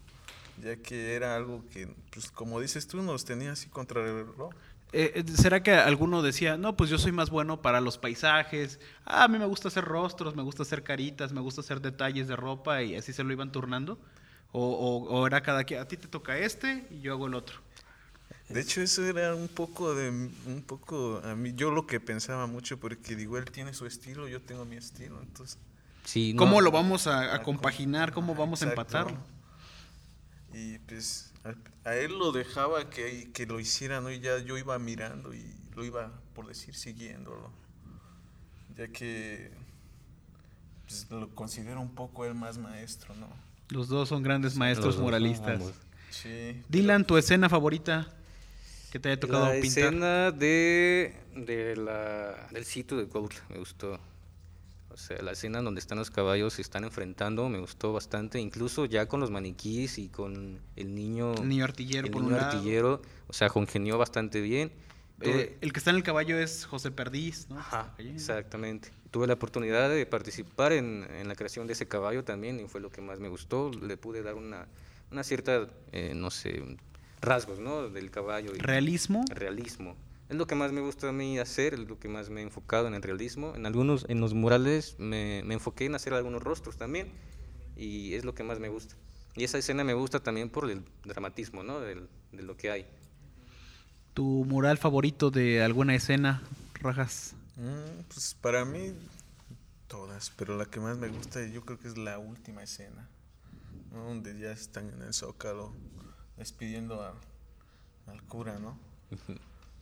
ya 0.63 0.77
que 0.77 1.15
era 1.15 1.35
algo 1.35 1.63
que, 1.69 1.93
pues 2.11 2.31
como 2.31 2.59
dices 2.61 2.87
tú, 2.87 3.01
nos 3.01 3.25
tenía 3.25 3.51
así 3.51 3.67
contra 3.69 4.01
el 4.01 4.27
reloj. 4.27 4.53
Eh, 4.93 5.23
¿Será 5.35 5.63
que 5.63 5.71
alguno 5.73 6.21
decía, 6.21 6.57
no, 6.57 6.75
pues 6.77 6.89
yo 6.89 6.97
soy 6.97 7.11
más 7.11 7.29
bueno 7.29 7.61
para 7.61 7.81
los 7.81 7.97
paisajes? 7.97 8.79
Ah, 9.05 9.23
a 9.25 9.27
mí 9.27 9.37
me 9.39 9.45
gusta 9.45 9.69
hacer 9.69 9.85
rostros, 9.85 10.35
me 10.35 10.43
gusta 10.43 10.63
hacer 10.63 10.83
caritas, 10.83 11.31
me 11.33 11.41
gusta 11.41 11.61
hacer 11.61 11.81
detalles 11.81 12.27
de 12.27 12.35
ropa 12.35 12.83
y 12.83 12.95
así 12.95 13.13
se 13.13 13.23
lo 13.23 13.31
iban 13.31 13.51
turnando. 13.51 13.99
O, 14.51 14.61
o- 14.67 15.19
o 15.21 15.27
era 15.27 15.41
cada 15.41 15.63
quien, 15.63 15.79
a 15.81 15.87
ti 15.87 15.97
te 15.97 16.07
toca 16.07 16.37
este 16.37 16.85
y 16.91 16.99
yo 17.01 17.13
hago 17.13 17.27
el 17.27 17.35
otro. 17.35 17.59
De 18.49 18.59
hecho, 18.61 18.81
eso 18.81 19.05
era 19.05 19.33
un 19.33 19.47
poco 19.47 19.95
de, 19.95 20.09
un 20.09 20.63
poco, 20.67 21.21
a 21.23 21.35
mí, 21.35 21.53
yo 21.55 21.71
lo 21.71 21.87
que 21.87 21.99
pensaba 22.01 22.47
mucho, 22.47 22.79
porque 22.79 23.15
digo, 23.15 23.37
él 23.37 23.45
tiene 23.45 23.73
su 23.73 23.85
estilo, 23.85 24.27
yo 24.27 24.41
tengo 24.41 24.65
mi 24.65 24.75
estilo, 24.75 25.21
entonces... 25.21 25.57
Sí, 26.03 26.33
no, 26.33 26.39
¿Cómo 26.39 26.61
lo 26.61 26.71
vamos 26.71 27.07
a, 27.07 27.33
a 27.35 27.35
Ah, 27.35 27.43
compaginar? 27.43 28.11
¿Cómo 28.11 28.35
vamos 28.35 28.61
a 28.61 28.65
empatarlo? 28.65 29.17
Y 30.53 30.77
pues 30.79 31.30
a, 31.43 31.89
a 31.89 31.95
él 31.95 32.17
lo 32.17 32.31
dejaba 32.31 32.89
que, 32.89 33.31
que 33.33 33.45
lo 33.45 33.59
hiciera, 33.59 34.01
¿no? 34.01 34.11
Y 34.11 34.19
ya 34.19 34.39
yo 34.39 34.57
iba 34.57 34.77
mirando 34.79 35.33
y 35.33 35.55
lo 35.75 35.83
iba, 35.83 36.11
por 36.35 36.47
decir, 36.47 36.75
siguiéndolo. 36.75 37.51
Ya 38.77 38.87
que 38.87 39.51
pues, 40.85 41.07
lo 41.09 41.29
considero 41.35 41.81
un 41.81 41.95
poco 41.95 42.25
el 42.25 42.35
más 42.35 42.57
maestro, 42.57 43.15
¿no? 43.15 43.27
Los 43.69 43.87
dos 43.87 44.09
son 44.09 44.23
grandes 44.23 44.55
maestros. 44.55 44.97
Sí. 46.09 46.61
Dylan, 46.67 47.05
tu 47.05 47.17
escena 47.17 47.47
favorita 47.47 48.13
que 48.91 48.99
te 48.99 49.09
haya 49.09 49.19
tocado 49.19 49.45
la 49.45 49.61
pintar. 49.61 49.83
escena 49.85 50.31
de, 50.31 51.15
de 51.35 51.77
la, 51.77 52.47
del 52.51 52.65
sitio 52.65 52.97
de 52.97 53.07
Cuautla 53.07 53.41
me 53.49 53.57
gustó. 53.57 53.97
O 54.93 54.97
sea, 54.97 55.21
la 55.21 55.31
escena 55.31 55.61
donde 55.61 55.79
están 55.79 55.97
los 55.97 56.11
caballos 56.11 56.53
se 56.53 56.61
están 56.61 56.83
enfrentando 56.83 57.47
me 57.49 57.59
gustó 57.59 57.93
bastante. 57.93 58.39
Incluso 58.39 58.85
ya 58.85 59.07
con 59.07 59.19
los 59.19 59.31
maniquís 59.31 59.97
y 59.97 60.09
con 60.09 60.59
el 60.75 60.93
niño, 60.95 61.33
El 61.35 61.47
niño 61.49 61.63
artillero 61.63 62.05
el 62.07 62.11
por 62.11 62.21
niño 62.23 62.35
un 62.35 62.39
lado. 62.41 62.51
artillero, 62.57 63.01
o 63.27 63.33
sea, 63.33 63.49
congenió 63.49 63.97
bastante 63.97 64.41
bien. 64.41 64.71
Eh, 65.21 65.57
el 65.61 65.71
que 65.71 65.77
está 65.79 65.91
en 65.91 65.97
el 65.97 66.03
caballo 66.03 66.39
es 66.39 66.65
José 66.65 66.89
Perdiz, 66.89 67.47
¿no? 67.49 67.59
Ajá, 67.59 67.93
exactamente. 67.99 68.89
Tuve 69.11 69.27
la 69.27 69.33
oportunidad 69.33 69.89
de 69.89 70.05
participar 70.05 70.71
en, 70.73 71.05
en 71.11 71.27
la 71.27 71.35
creación 71.35 71.67
de 71.67 71.73
ese 71.73 71.87
caballo 71.87 72.23
también 72.23 72.59
y 72.59 72.67
fue 72.67 72.81
lo 72.81 72.89
que 72.89 73.01
más 73.01 73.19
me 73.19 73.29
gustó. 73.29 73.69
Le 73.71 73.97
pude 73.97 74.23
dar 74.23 74.33
una, 74.35 74.67
una 75.11 75.23
cierta, 75.23 75.67
eh, 75.91 76.13
no 76.15 76.31
sé, 76.31 76.63
rasgos, 77.21 77.59
¿no? 77.59 77.87
Del 77.89 78.09
caballo. 78.09 78.51
y- 78.55 78.59
Realismo. 78.59 79.23
realismo. 79.29 79.95
Es 80.31 80.37
lo 80.37 80.47
que 80.47 80.55
más 80.55 80.71
me 80.71 80.79
gusta 80.79 81.09
a 81.09 81.11
mí 81.11 81.37
hacer, 81.39 81.73
es 81.73 81.81
lo 81.81 81.99
que 81.99 82.07
más 82.07 82.29
me 82.29 82.39
he 82.39 82.43
enfocado 82.45 82.87
en 82.87 82.93
el 82.93 83.01
realismo. 83.01 83.53
En 83.53 83.65
algunos, 83.65 84.05
en 84.07 84.21
los 84.21 84.33
murales 84.33 84.95
me, 84.97 85.43
me 85.45 85.55
enfoqué 85.55 85.85
en 85.87 85.95
hacer 85.95 86.13
algunos 86.13 86.41
rostros 86.41 86.77
también 86.77 87.11
y 87.75 88.13
es 88.13 88.23
lo 88.23 88.33
que 88.33 88.41
más 88.43 88.57
me 88.57 88.69
gusta. 88.69 88.95
Y 89.35 89.43
esa 89.43 89.57
escena 89.57 89.83
me 89.83 89.93
gusta 89.93 90.21
también 90.21 90.49
por 90.49 90.71
el 90.71 90.85
dramatismo, 91.03 91.63
¿no? 91.63 91.81
Del- 91.81 92.07
de 92.31 92.43
lo 92.43 92.55
que 92.55 92.71
hay. 92.71 92.87
¿Tu 94.13 94.23
mural 94.23 94.77
favorito 94.77 95.31
de 95.31 95.61
alguna 95.61 95.95
escena, 95.95 96.41
Rajas? 96.75 97.33
Mm, 97.57 98.03
pues 98.07 98.33
para 98.39 98.63
mí, 98.63 98.93
todas, 99.89 100.31
pero 100.37 100.55
la 100.55 100.65
que 100.65 100.79
más 100.79 100.97
me 100.97 101.09
gusta 101.09 101.45
yo 101.45 101.65
creo 101.65 101.77
que 101.77 101.89
es 101.89 101.97
la 101.97 102.19
última 102.19 102.63
escena, 102.63 103.09
¿no? 103.91 104.05
donde 104.05 104.39
ya 104.39 104.51
están 104.53 104.87
en 104.91 105.01
el 105.01 105.13
zócalo 105.13 105.73
despidiendo 106.37 107.03
al, 107.03 107.15
al 108.07 108.23
cura, 108.23 108.59
¿no? 108.59 108.79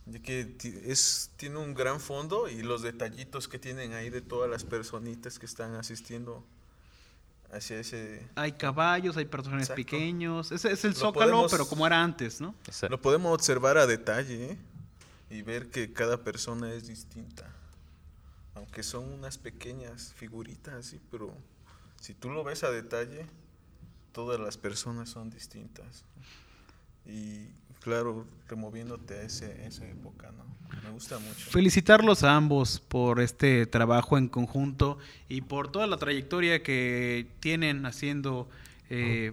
Ya 0.06 0.18
que 0.20 0.56
es, 0.86 1.30
tiene 1.36 1.58
un 1.58 1.74
gran 1.74 2.00
fondo 2.00 2.48
y 2.48 2.62
los 2.62 2.82
detallitos 2.82 3.46
que 3.48 3.58
tienen 3.58 3.92
ahí 3.92 4.10
de 4.10 4.20
todas 4.20 4.50
las 4.50 4.64
personitas 4.64 5.38
que 5.38 5.46
están 5.46 5.74
asistiendo 5.74 6.44
hacia 7.52 7.78
ese... 7.78 8.26
Hay 8.34 8.52
caballos, 8.52 9.16
hay 9.16 9.24
personajes 9.26 9.68
Exacto. 9.68 9.76
pequeños. 9.82 10.50
Ese 10.52 10.72
es 10.72 10.84
el 10.84 10.92
Lo 10.92 10.96
zócalo, 10.98 11.32
podemos- 11.32 11.50
pero 11.50 11.66
como 11.68 11.86
era 11.86 12.02
antes, 12.02 12.40
¿no? 12.40 12.54
Exacto. 12.66 12.88
Lo 12.96 13.00
podemos 13.02 13.32
observar 13.34 13.76
a 13.78 13.86
detalle 13.86 14.52
¿eh? 14.52 14.58
y 15.30 15.42
ver 15.42 15.70
que 15.70 15.92
cada 15.92 16.24
persona 16.24 16.72
es 16.72 16.86
distinta. 16.88 17.48
Aunque 18.54 18.82
son 18.82 19.04
unas 19.12 19.38
pequeñas 19.38 20.12
figuritas 20.16 20.74
así, 20.74 21.00
pero 21.10 21.32
si 22.00 22.14
tú 22.14 22.30
lo 22.30 22.42
ves 22.42 22.64
a 22.64 22.70
detalle, 22.70 23.26
todas 24.12 24.40
las 24.40 24.56
personas 24.56 25.08
son 25.08 25.30
distintas. 25.30 26.04
Y 27.10 27.48
claro, 27.80 28.26
removiéndote 28.48 29.14
a 29.14 29.22
ese, 29.22 29.66
esa 29.66 29.86
época, 29.88 30.32
¿no? 30.36 30.44
Me 30.84 30.90
gusta 30.90 31.18
mucho. 31.18 31.50
Felicitarlos 31.50 32.22
a 32.22 32.36
ambos 32.36 32.78
por 32.80 33.20
este 33.20 33.66
trabajo 33.66 34.16
en 34.16 34.28
conjunto 34.28 34.98
y 35.28 35.40
por 35.40 35.72
toda 35.72 35.86
la 35.86 35.96
trayectoria 35.96 36.62
que 36.62 37.26
tienen 37.40 37.86
haciendo 37.86 38.48
eh, 38.88 39.32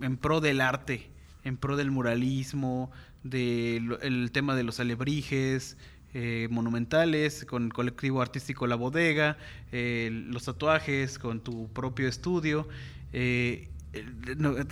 en 0.00 0.16
pro 0.16 0.40
del 0.40 0.60
arte, 0.60 1.10
en 1.44 1.56
pro 1.56 1.76
del 1.76 1.90
muralismo, 1.90 2.92
del 3.24 4.30
tema 4.32 4.54
de 4.54 4.62
los 4.62 4.78
alebrijes 4.78 5.76
eh, 6.14 6.48
monumentales, 6.50 7.44
con 7.44 7.64
el 7.64 7.72
colectivo 7.72 8.22
artístico 8.22 8.66
La 8.66 8.76
Bodega, 8.76 9.36
eh, 9.72 10.10
los 10.12 10.44
tatuajes, 10.44 11.18
con 11.18 11.40
tu 11.40 11.68
propio 11.72 12.08
estudio. 12.08 12.68
eh, 13.12 13.68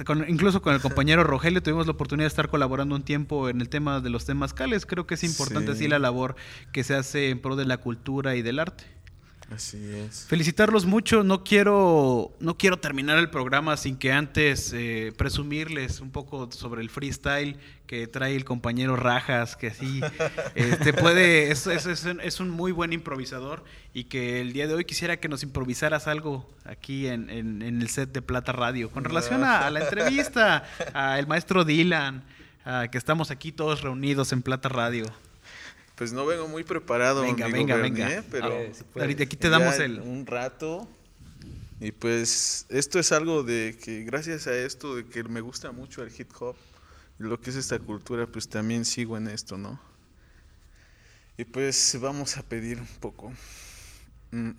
con- 0.05 0.29
incluso 0.29 0.63
con 0.63 0.75
el 0.75 0.81
compañero 0.81 1.25
Rogelio 1.25 1.63
tuvimos 1.63 1.87
la 1.87 1.93
oportunidad 1.93 2.25
de 2.25 2.29
estar 2.29 2.49
colaborando 2.49 2.95
un 2.95 3.03
tiempo 3.03 3.49
en 3.49 3.61
el 3.61 3.69
tema 3.69 4.01
de 4.01 4.11
los 4.11 4.25
temas 4.25 4.55
cales. 4.55 4.87
Creo 4.87 5.07
que 5.07 5.15
es 5.15 5.25
importante 5.25 5.73
Sí. 5.73 5.79
así 5.79 5.89
la 5.89 5.99
labor 5.99 6.37
que 6.73 6.85
se 6.85 6.95
hace 6.95 7.31
en 7.31 7.41
pro 7.41 7.57
de 7.57 7.65
la 7.67 7.79
cultura 7.79 8.37
y 8.37 8.43
del 8.43 8.59
arte. 8.59 8.85
Así 9.51 9.79
es. 9.95 10.27
Felicitarlos 10.29 10.85
mucho. 10.85 11.25
No 11.25 11.43
quiero, 11.43 12.37
no 12.39 12.59
quiero 12.59 12.77
terminar 12.79 13.17
el 13.19 13.31
programa 13.31 13.79
sin 13.79 13.97
que 13.97 14.13
antes 14.13 14.73
eh, 14.75 15.13
presumirles 15.17 16.01
un 16.01 16.11
poco 16.11 16.51
sobre 16.53 16.83
el 16.83 16.91
freestyle 16.91 17.57
que 17.87 18.07
trae 18.07 18.37
el 18.37 18.45
compañero 18.45 18.95
Rajas, 18.95 19.57
que 19.57 19.69
así 19.69 20.03
este, 20.55 20.93
puede, 20.93 21.51
es, 21.51 21.67
es- 21.67 21.87
es 21.87 22.05
un, 22.05 22.21
es 22.21 22.41
un 22.41 22.51
muy 22.51 22.73
buen 22.73 22.93
improvisador 22.93 23.65
y 23.95 24.05
que 24.05 24.43
el 24.43 24.53
día 24.53 24.67
de 24.67 24.75
hoy 24.75 24.85
quisiera 24.85 25.17
que 25.19 25.31
nos 25.31 25.43
improvisaras 25.43 26.07
algo 26.09 26.47
aquí 26.67 27.07
en, 27.07 27.31
en- 27.31 27.63
en 27.63 27.81
el 27.81 27.89
set 27.89 28.13
de 28.13 28.21
Plata 28.21 28.53
Radio 28.53 28.91
con 28.91 29.03
relación 29.05 29.45
a, 29.45 29.67
a 29.67 29.71
la 29.71 29.81
entrevista, 29.81 30.65
al 30.93 31.27
maestro 31.27 31.65
Dylan, 31.65 32.23
a 32.67 32.89
que 32.89 32.99
estamos 32.99 33.31
aquí 33.31 33.51
todos 33.53 33.81
reunidos 33.81 34.33
en 34.33 34.43
Plata 34.43 34.69
Radio. 34.69 35.07
Pues 35.99 36.13
no 36.13 36.25
vengo 36.25 36.47
muy 36.47 36.63
preparado, 36.63 37.23
Venga, 37.23 37.47
amigo 37.47 37.59
venga, 37.59 37.77
Bernie, 37.77 38.05
venga. 38.05 38.19
¿eh? 38.21 38.25
pero 38.31 38.45
A 38.45 38.49
ver, 38.51 38.75
si 38.75 38.85
puedes. 38.85 39.03
Ahorita 39.03 39.25
aquí 39.25 39.37
te 39.37 39.49
damos 39.49 39.81
el... 39.81 40.01
un 40.01 40.27
rato. 40.27 40.89
Y 41.81 41.91
pues 41.91 42.67
esto 42.69 43.01
es 43.01 43.11
algo 43.11 43.43
de 43.43 43.77
que 43.83 44.05
gracias 44.05 44.47
a 44.47 44.57
esto 44.57 44.95
de 44.95 45.07
que 45.07 45.25
me 45.25 45.41
gusta 45.41 45.73
mucho 45.73 46.03
el 46.05 46.13
hip 46.17 46.31
hop 46.41 46.57
y 47.19 47.25
lo 47.25 47.41
que 47.41 47.51
es 47.51 47.57
esta 47.57 47.79
cultura, 47.81 48.27
pues 48.27 48.49
también 48.49 48.85
sigo 48.85 49.17
en 49.17 49.27
esto, 49.27 49.59
¿no? 49.59 49.81
Y 51.37 51.45
pues 51.45 51.97
vamos 52.01 52.37
a 52.37 52.43
pedir 52.43 52.81
un 52.81 52.87
poco. 53.01 53.33
Mm. 54.31 54.51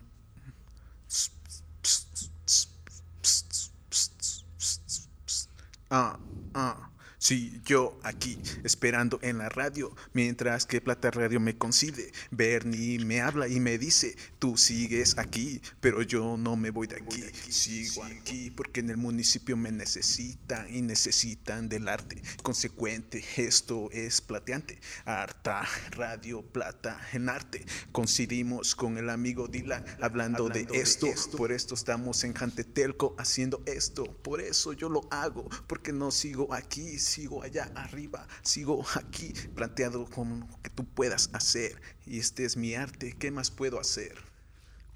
Ah, 5.89 6.19
ah. 6.53 6.88
Sí, 7.21 7.61
yo 7.65 7.99
aquí, 8.03 8.39
esperando 8.63 9.19
en 9.21 9.39
la 9.39 9.49
radio, 9.49 9.93
mientras 10.13 10.65
que 10.65 10.79
Plata 10.79 11.11
Radio 11.11 11.41
me 11.41 11.57
concibe. 11.57 12.13
Bernie 12.31 12.97
me 13.03 13.19
habla 13.19 13.49
y 13.49 13.59
me 13.59 13.77
dice, 13.77 14.15
tú 14.39 14.55
sigues 14.55 15.17
aquí, 15.17 15.61
pero 15.81 16.01
yo 16.01 16.37
no 16.37 16.55
me 16.55 16.69
voy 16.69 16.87
de 16.87 16.95
aquí. 16.95 17.21
Sigo 17.51 18.05
aquí 18.05 18.51
porque 18.51 18.79
en 18.79 18.89
el 18.89 18.95
municipio 18.95 19.57
me 19.57 19.69
necesitan 19.69 20.73
y 20.73 20.81
necesitan 20.81 21.67
del 21.67 21.89
arte. 21.89 22.21
Consecuente, 22.41 23.21
esto 23.35 23.89
es 23.91 24.21
plateante. 24.21 24.79
Harta 25.03 25.67
Radio 25.91 26.41
Plata 26.41 27.01
en 27.11 27.27
arte. 27.27 27.65
Coincidimos 27.91 28.75
con 28.75 28.97
el 28.97 29.09
amigo 29.09 29.49
Dylan 29.49 29.83
hablando, 29.99 30.47
de, 30.47 30.65
esto. 30.71 31.07
Por 31.35 31.51
esto 31.51 31.75
estamos 31.75 32.23
en 32.23 32.33
Jantetelco 32.33 33.13
haciendo 33.17 33.61
esto. 33.65 34.05
Por 34.05 34.39
eso 34.39 34.71
yo 34.71 34.87
lo 34.87 35.01
hago, 35.11 35.49
porque 35.67 35.91
no 35.91 36.11
sigo 36.11 36.53
aquí, 36.53 36.97
sigo 37.09 37.43
allá 37.43 37.69
arriba, 37.75 38.25
sigo 38.43 38.85
aquí 38.95 39.33
planteado 39.55 40.05
con 40.05 40.41
lo 40.41 40.61
que 40.61 40.69
tú 40.69 40.85
puedas 40.85 41.29
hacer. 41.33 41.81
Y 42.05 42.19
este 42.19 42.45
es 42.45 42.55
mi 42.55 42.75
arte, 42.75 43.15
¿qué 43.19 43.31
más 43.31 43.49
puedo 43.51 43.79
hacer? 43.79 44.15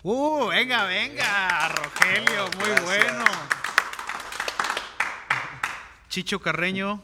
Uh, 0.04 0.48
venga, 0.48 0.84
venga, 0.86 1.70
Rogelio, 1.70 2.50
muy 2.60 2.70
Gracias. 2.70 2.84
bueno. 2.86 3.26
Chicho 6.10 6.40
Carreño, 6.40 7.02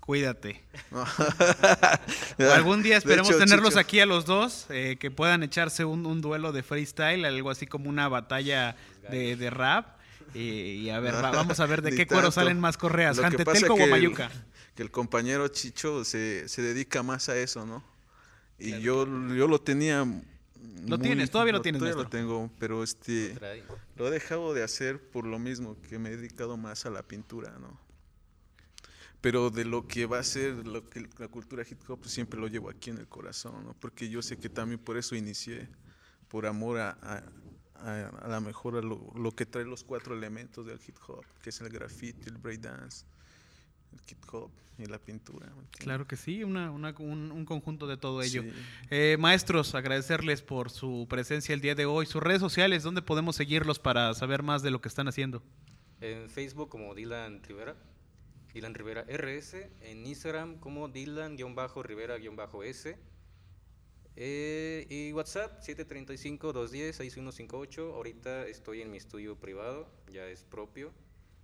cuídate. 0.00 0.62
Algún 2.54 2.82
día 2.82 2.96
esperemos 2.96 3.28
hecho, 3.30 3.38
tenerlos 3.38 3.74
Chicho- 3.74 3.80
aquí 3.80 4.00
a 4.00 4.06
los 4.06 4.24
dos, 4.24 4.66
eh, 4.70 4.96
que 4.98 5.10
puedan 5.10 5.42
echarse 5.42 5.84
un, 5.84 6.06
un 6.06 6.20
duelo 6.22 6.52
de 6.52 6.62
freestyle, 6.62 7.24
algo 7.26 7.50
así 7.50 7.66
como 7.66 7.90
una 7.90 8.08
batalla 8.08 8.76
de, 9.10 9.36
de 9.36 9.50
rap. 9.50 9.97
Y, 10.34 10.40
y 10.40 10.90
a 10.90 11.00
ver, 11.00 11.14
va- 11.14 11.30
vamos 11.30 11.58
a 11.60 11.66
ver 11.66 11.82
de 11.82 11.90
qué 11.94 12.06
cuero 12.06 12.22
tanto. 12.24 12.32
salen 12.32 12.60
más 12.60 12.76
correas, 12.76 13.16
Lo 13.16 13.22
Jantetelco 13.22 13.74
o 13.74 13.78
el- 13.78 13.90
Mayuca. 13.90 14.30
Que 14.74 14.82
el 14.82 14.90
compañero 14.90 15.48
Chicho 15.48 16.04
se, 16.04 16.48
se 16.48 16.62
dedica 16.62 17.02
más 17.02 17.28
a 17.28 17.36
eso, 17.36 17.66
¿no? 17.66 17.82
Y 18.58 18.80
yo, 18.80 19.06
yo 19.34 19.46
lo 19.48 19.60
tenía. 19.60 20.06
Lo 20.86 20.98
tienes, 20.98 21.30
todavía 21.30 21.52
lo 21.52 21.62
tienes, 21.62 21.80
Todavía 21.80 22.02
lo 22.02 22.08
tengo, 22.08 22.50
pero 22.58 22.82
este. 22.82 23.34
Lo 23.96 24.08
he 24.08 24.10
dejado 24.10 24.54
de 24.54 24.62
hacer 24.62 25.00
por 25.10 25.24
lo 25.26 25.38
mismo, 25.38 25.76
que 25.88 25.98
me 25.98 26.10
he 26.10 26.16
dedicado 26.16 26.56
más 26.56 26.84
a 26.86 26.90
la 26.90 27.02
pintura, 27.02 27.56
¿no? 27.60 27.78
Pero 29.20 29.50
de 29.50 29.64
lo 29.64 29.86
que 29.88 30.06
va 30.06 30.20
a 30.20 30.22
ser 30.22 30.64
lo 30.66 30.88
que 30.88 31.08
la 31.18 31.26
cultura 31.28 31.64
hip 31.68 31.78
hop 31.88 31.98
pues, 32.00 32.12
siempre 32.12 32.38
lo 32.38 32.46
llevo 32.46 32.70
aquí 32.70 32.90
en 32.90 32.98
el 32.98 33.08
corazón, 33.08 33.64
¿no? 33.64 33.74
Porque 33.74 34.08
yo 34.08 34.22
sé 34.22 34.36
que 34.36 34.48
también 34.48 34.78
por 34.78 34.96
eso 34.96 35.16
inicié, 35.16 35.68
por 36.28 36.46
amor 36.46 36.78
a, 36.78 36.90
a, 37.02 37.22
a, 37.80 38.08
a 38.24 38.28
la 38.28 38.40
mejor 38.40 38.76
a 38.76 38.80
lo, 38.82 39.12
lo 39.14 39.30
que 39.32 39.44
trae 39.46 39.64
los 39.64 39.84
cuatro 39.84 40.14
elementos 40.14 40.66
del 40.66 40.78
hip 40.86 40.96
hop, 41.06 41.24
que 41.42 41.50
es 41.50 41.60
el 41.60 41.68
graffiti, 41.68 42.28
el 42.28 42.38
breakdance, 42.38 43.04
el 43.92 44.00
hip 44.10 44.18
hop 44.32 44.50
y 44.78 44.86
la 44.86 44.98
pintura. 44.98 45.48
Claro 45.78 46.06
que 46.06 46.16
sí, 46.16 46.44
una- 46.44 46.70
una- 46.70 46.94
un, 46.98 47.32
un 47.32 47.44
conjunto 47.44 47.86
de 47.88 47.96
todo 47.96 48.22
ello. 48.22 48.42
Sí. 48.42 48.52
Eh, 48.90 49.16
maestros, 49.18 49.74
agradecerles 49.74 50.40
por 50.42 50.70
su 50.70 51.06
presencia 51.10 51.52
el 51.54 51.60
día 51.60 51.74
de 51.74 51.84
hoy. 51.86 52.06
Sus 52.06 52.22
redes 52.22 52.40
sociales, 52.40 52.82
¿dónde 52.84 53.02
podemos 53.02 53.34
seguirlos 53.36 53.78
para 53.80 54.14
saber 54.14 54.42
más 54.44 54.62
de 54.62 54.70
lo 54.70 54.80
que 54.80 54.88
están 54.88 55.08
haciendo? 55.08 55.42
En 56.00 56.30
Facebook 56.30 56.68
como 56.68 56.94
Dylan 56.94 57.42
Rivera, 57.42 57.74
Dylan 58.54 58.74
Rivera 58.74 59.04
RS, 59.08 59.68
en 59.82 60.06
Instagram 60.06 60.58
como 60.58 60.88
Dylan-Rivera-S. 60.88 62.96
Eh, 64.20 64.84
y 64.90 65.12
WhatsApp 65.12 65.60
735-210-6158. 65.62 67.94
Ahorita 67.94 68.48
estoy 68.48 68.82
en 68.82 68.90
mi 68.90 68.96
estudio 68.96 69.36
privado, 69.38 69.88
ya 70.12 70.26
es 70.26 70.42
propio, 70.42 70.92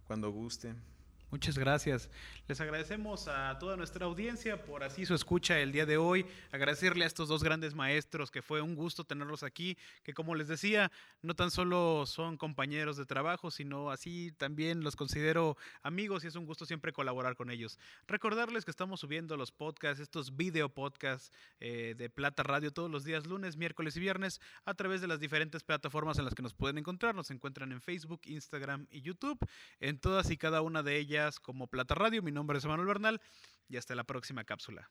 Cuando 0.07 0.31
gusten. 0.31 0.90
Muchas 1.31 1.57
gracias. 1.57 2.11
Les 2.49 2.61
agradecemos 2.61 3.29
a 3.29 3.57
toda 3.61 3.77
nuestra 3.77 4.05
audiencia 4.05 4.65
por 4.65 4.83
así 4.83 5.07
su 5.07 5.15
escucha 5.15 5.61
el 5.61 5.71
día 5.71 5.87
de 5.87 5.97
hoy. 5.97 6.27
Agradecerle 6.51 7.05
a 7.05 7.07
estos 7.07 7.29
dos 7.29 7.45
grandes 7.45 7.73
maestros, 7.73 8.33
que 8.33 8.43
fue 8.43 8.61
un 8.61 8.75
gusto 8.75 9.05
tenerlos 9.05 9.45
aquí, 9.45 9.79
que 10.03 10.13
como 10.13 10.35
les 10.35 10.49
decía, 10.49 10.91
no 11.23 11.37
tan 11.37 11.53
solo 11.53 12.05
son 12.07 12.37
compañeros 12.37 12.97
de 12.97 13.07
trabajo, 13.07 13.53
sino 13.53 13.93
así 13.93 14.33
también 14.39 14.83
los 14.83 14.97
considero 14.97 15.57
amigos 15.85 16.25
y 16.25 16.27
es 16.27 16.35
un 16.35 16.47
gusto 16.47 16.67
siempre 16.67 16.93
colaborar 16.93 17.37
con 17.37 17.51
ellos. 17.51 17.79
Recordarles 18.09 18.65
que 18.65 18.73
estamos 18.73 18.99
subiendo 18.99 19.37
los 19.37 19.53
podcasts, 19.53 20.01
estos 20.01 20.37
video 20.37 20.69
podcasts 20.69 21.31
eh, 21.61 21.95
de 21.97 22.11
Plata 22.11 22.43
Radio 22.43 22.73
todos 22.73 22.91
los 22.91 23.05
días, 23.05 23.29
lunes, 23.29 23.57
miércoles 23.57 23.97
y 23.97 24.01
viernes, 24.01 24.41
a 24.65 24.75
través 24.75 25.01
de 25.01 25.07
las 25.07 25.21
diferentes 25.21 25.63
plataformas 25.63 26.19
en 26.19 26.25
las 26.25 26.35
que 26.35 26.43
nos 26.43 26.55
pueden 26.55 26.79
encontrar. 26.79 27.15
Nos 27.15 27.31
encuentran 27.31 27.71
en 27.71 27.81
Facebook, 27.81 28.23
Instagram 28.25 28.89
y 28.91 29.03
YouTube. 29.03 29.39
En 29.79 30.01
todas 30.01 30.29
y 30.33 30.37
cada 30.37 30.61
una 30.63 30.83
de 30.83 30.99
como 31.43 31.69
Plata 31.69 31.95
Radio. 31.95 32.23
Mi 32.23 32.33
nombre 32.33 32.59
es 32.59 32.65
Manuel 32.65 32.89
Bernal 32.89 33.21
y 33.69 33.77
hasta 33.77 33.95
la 33.95 34.05
próxima 34.05 34.45
cápsula. 34.45 34.91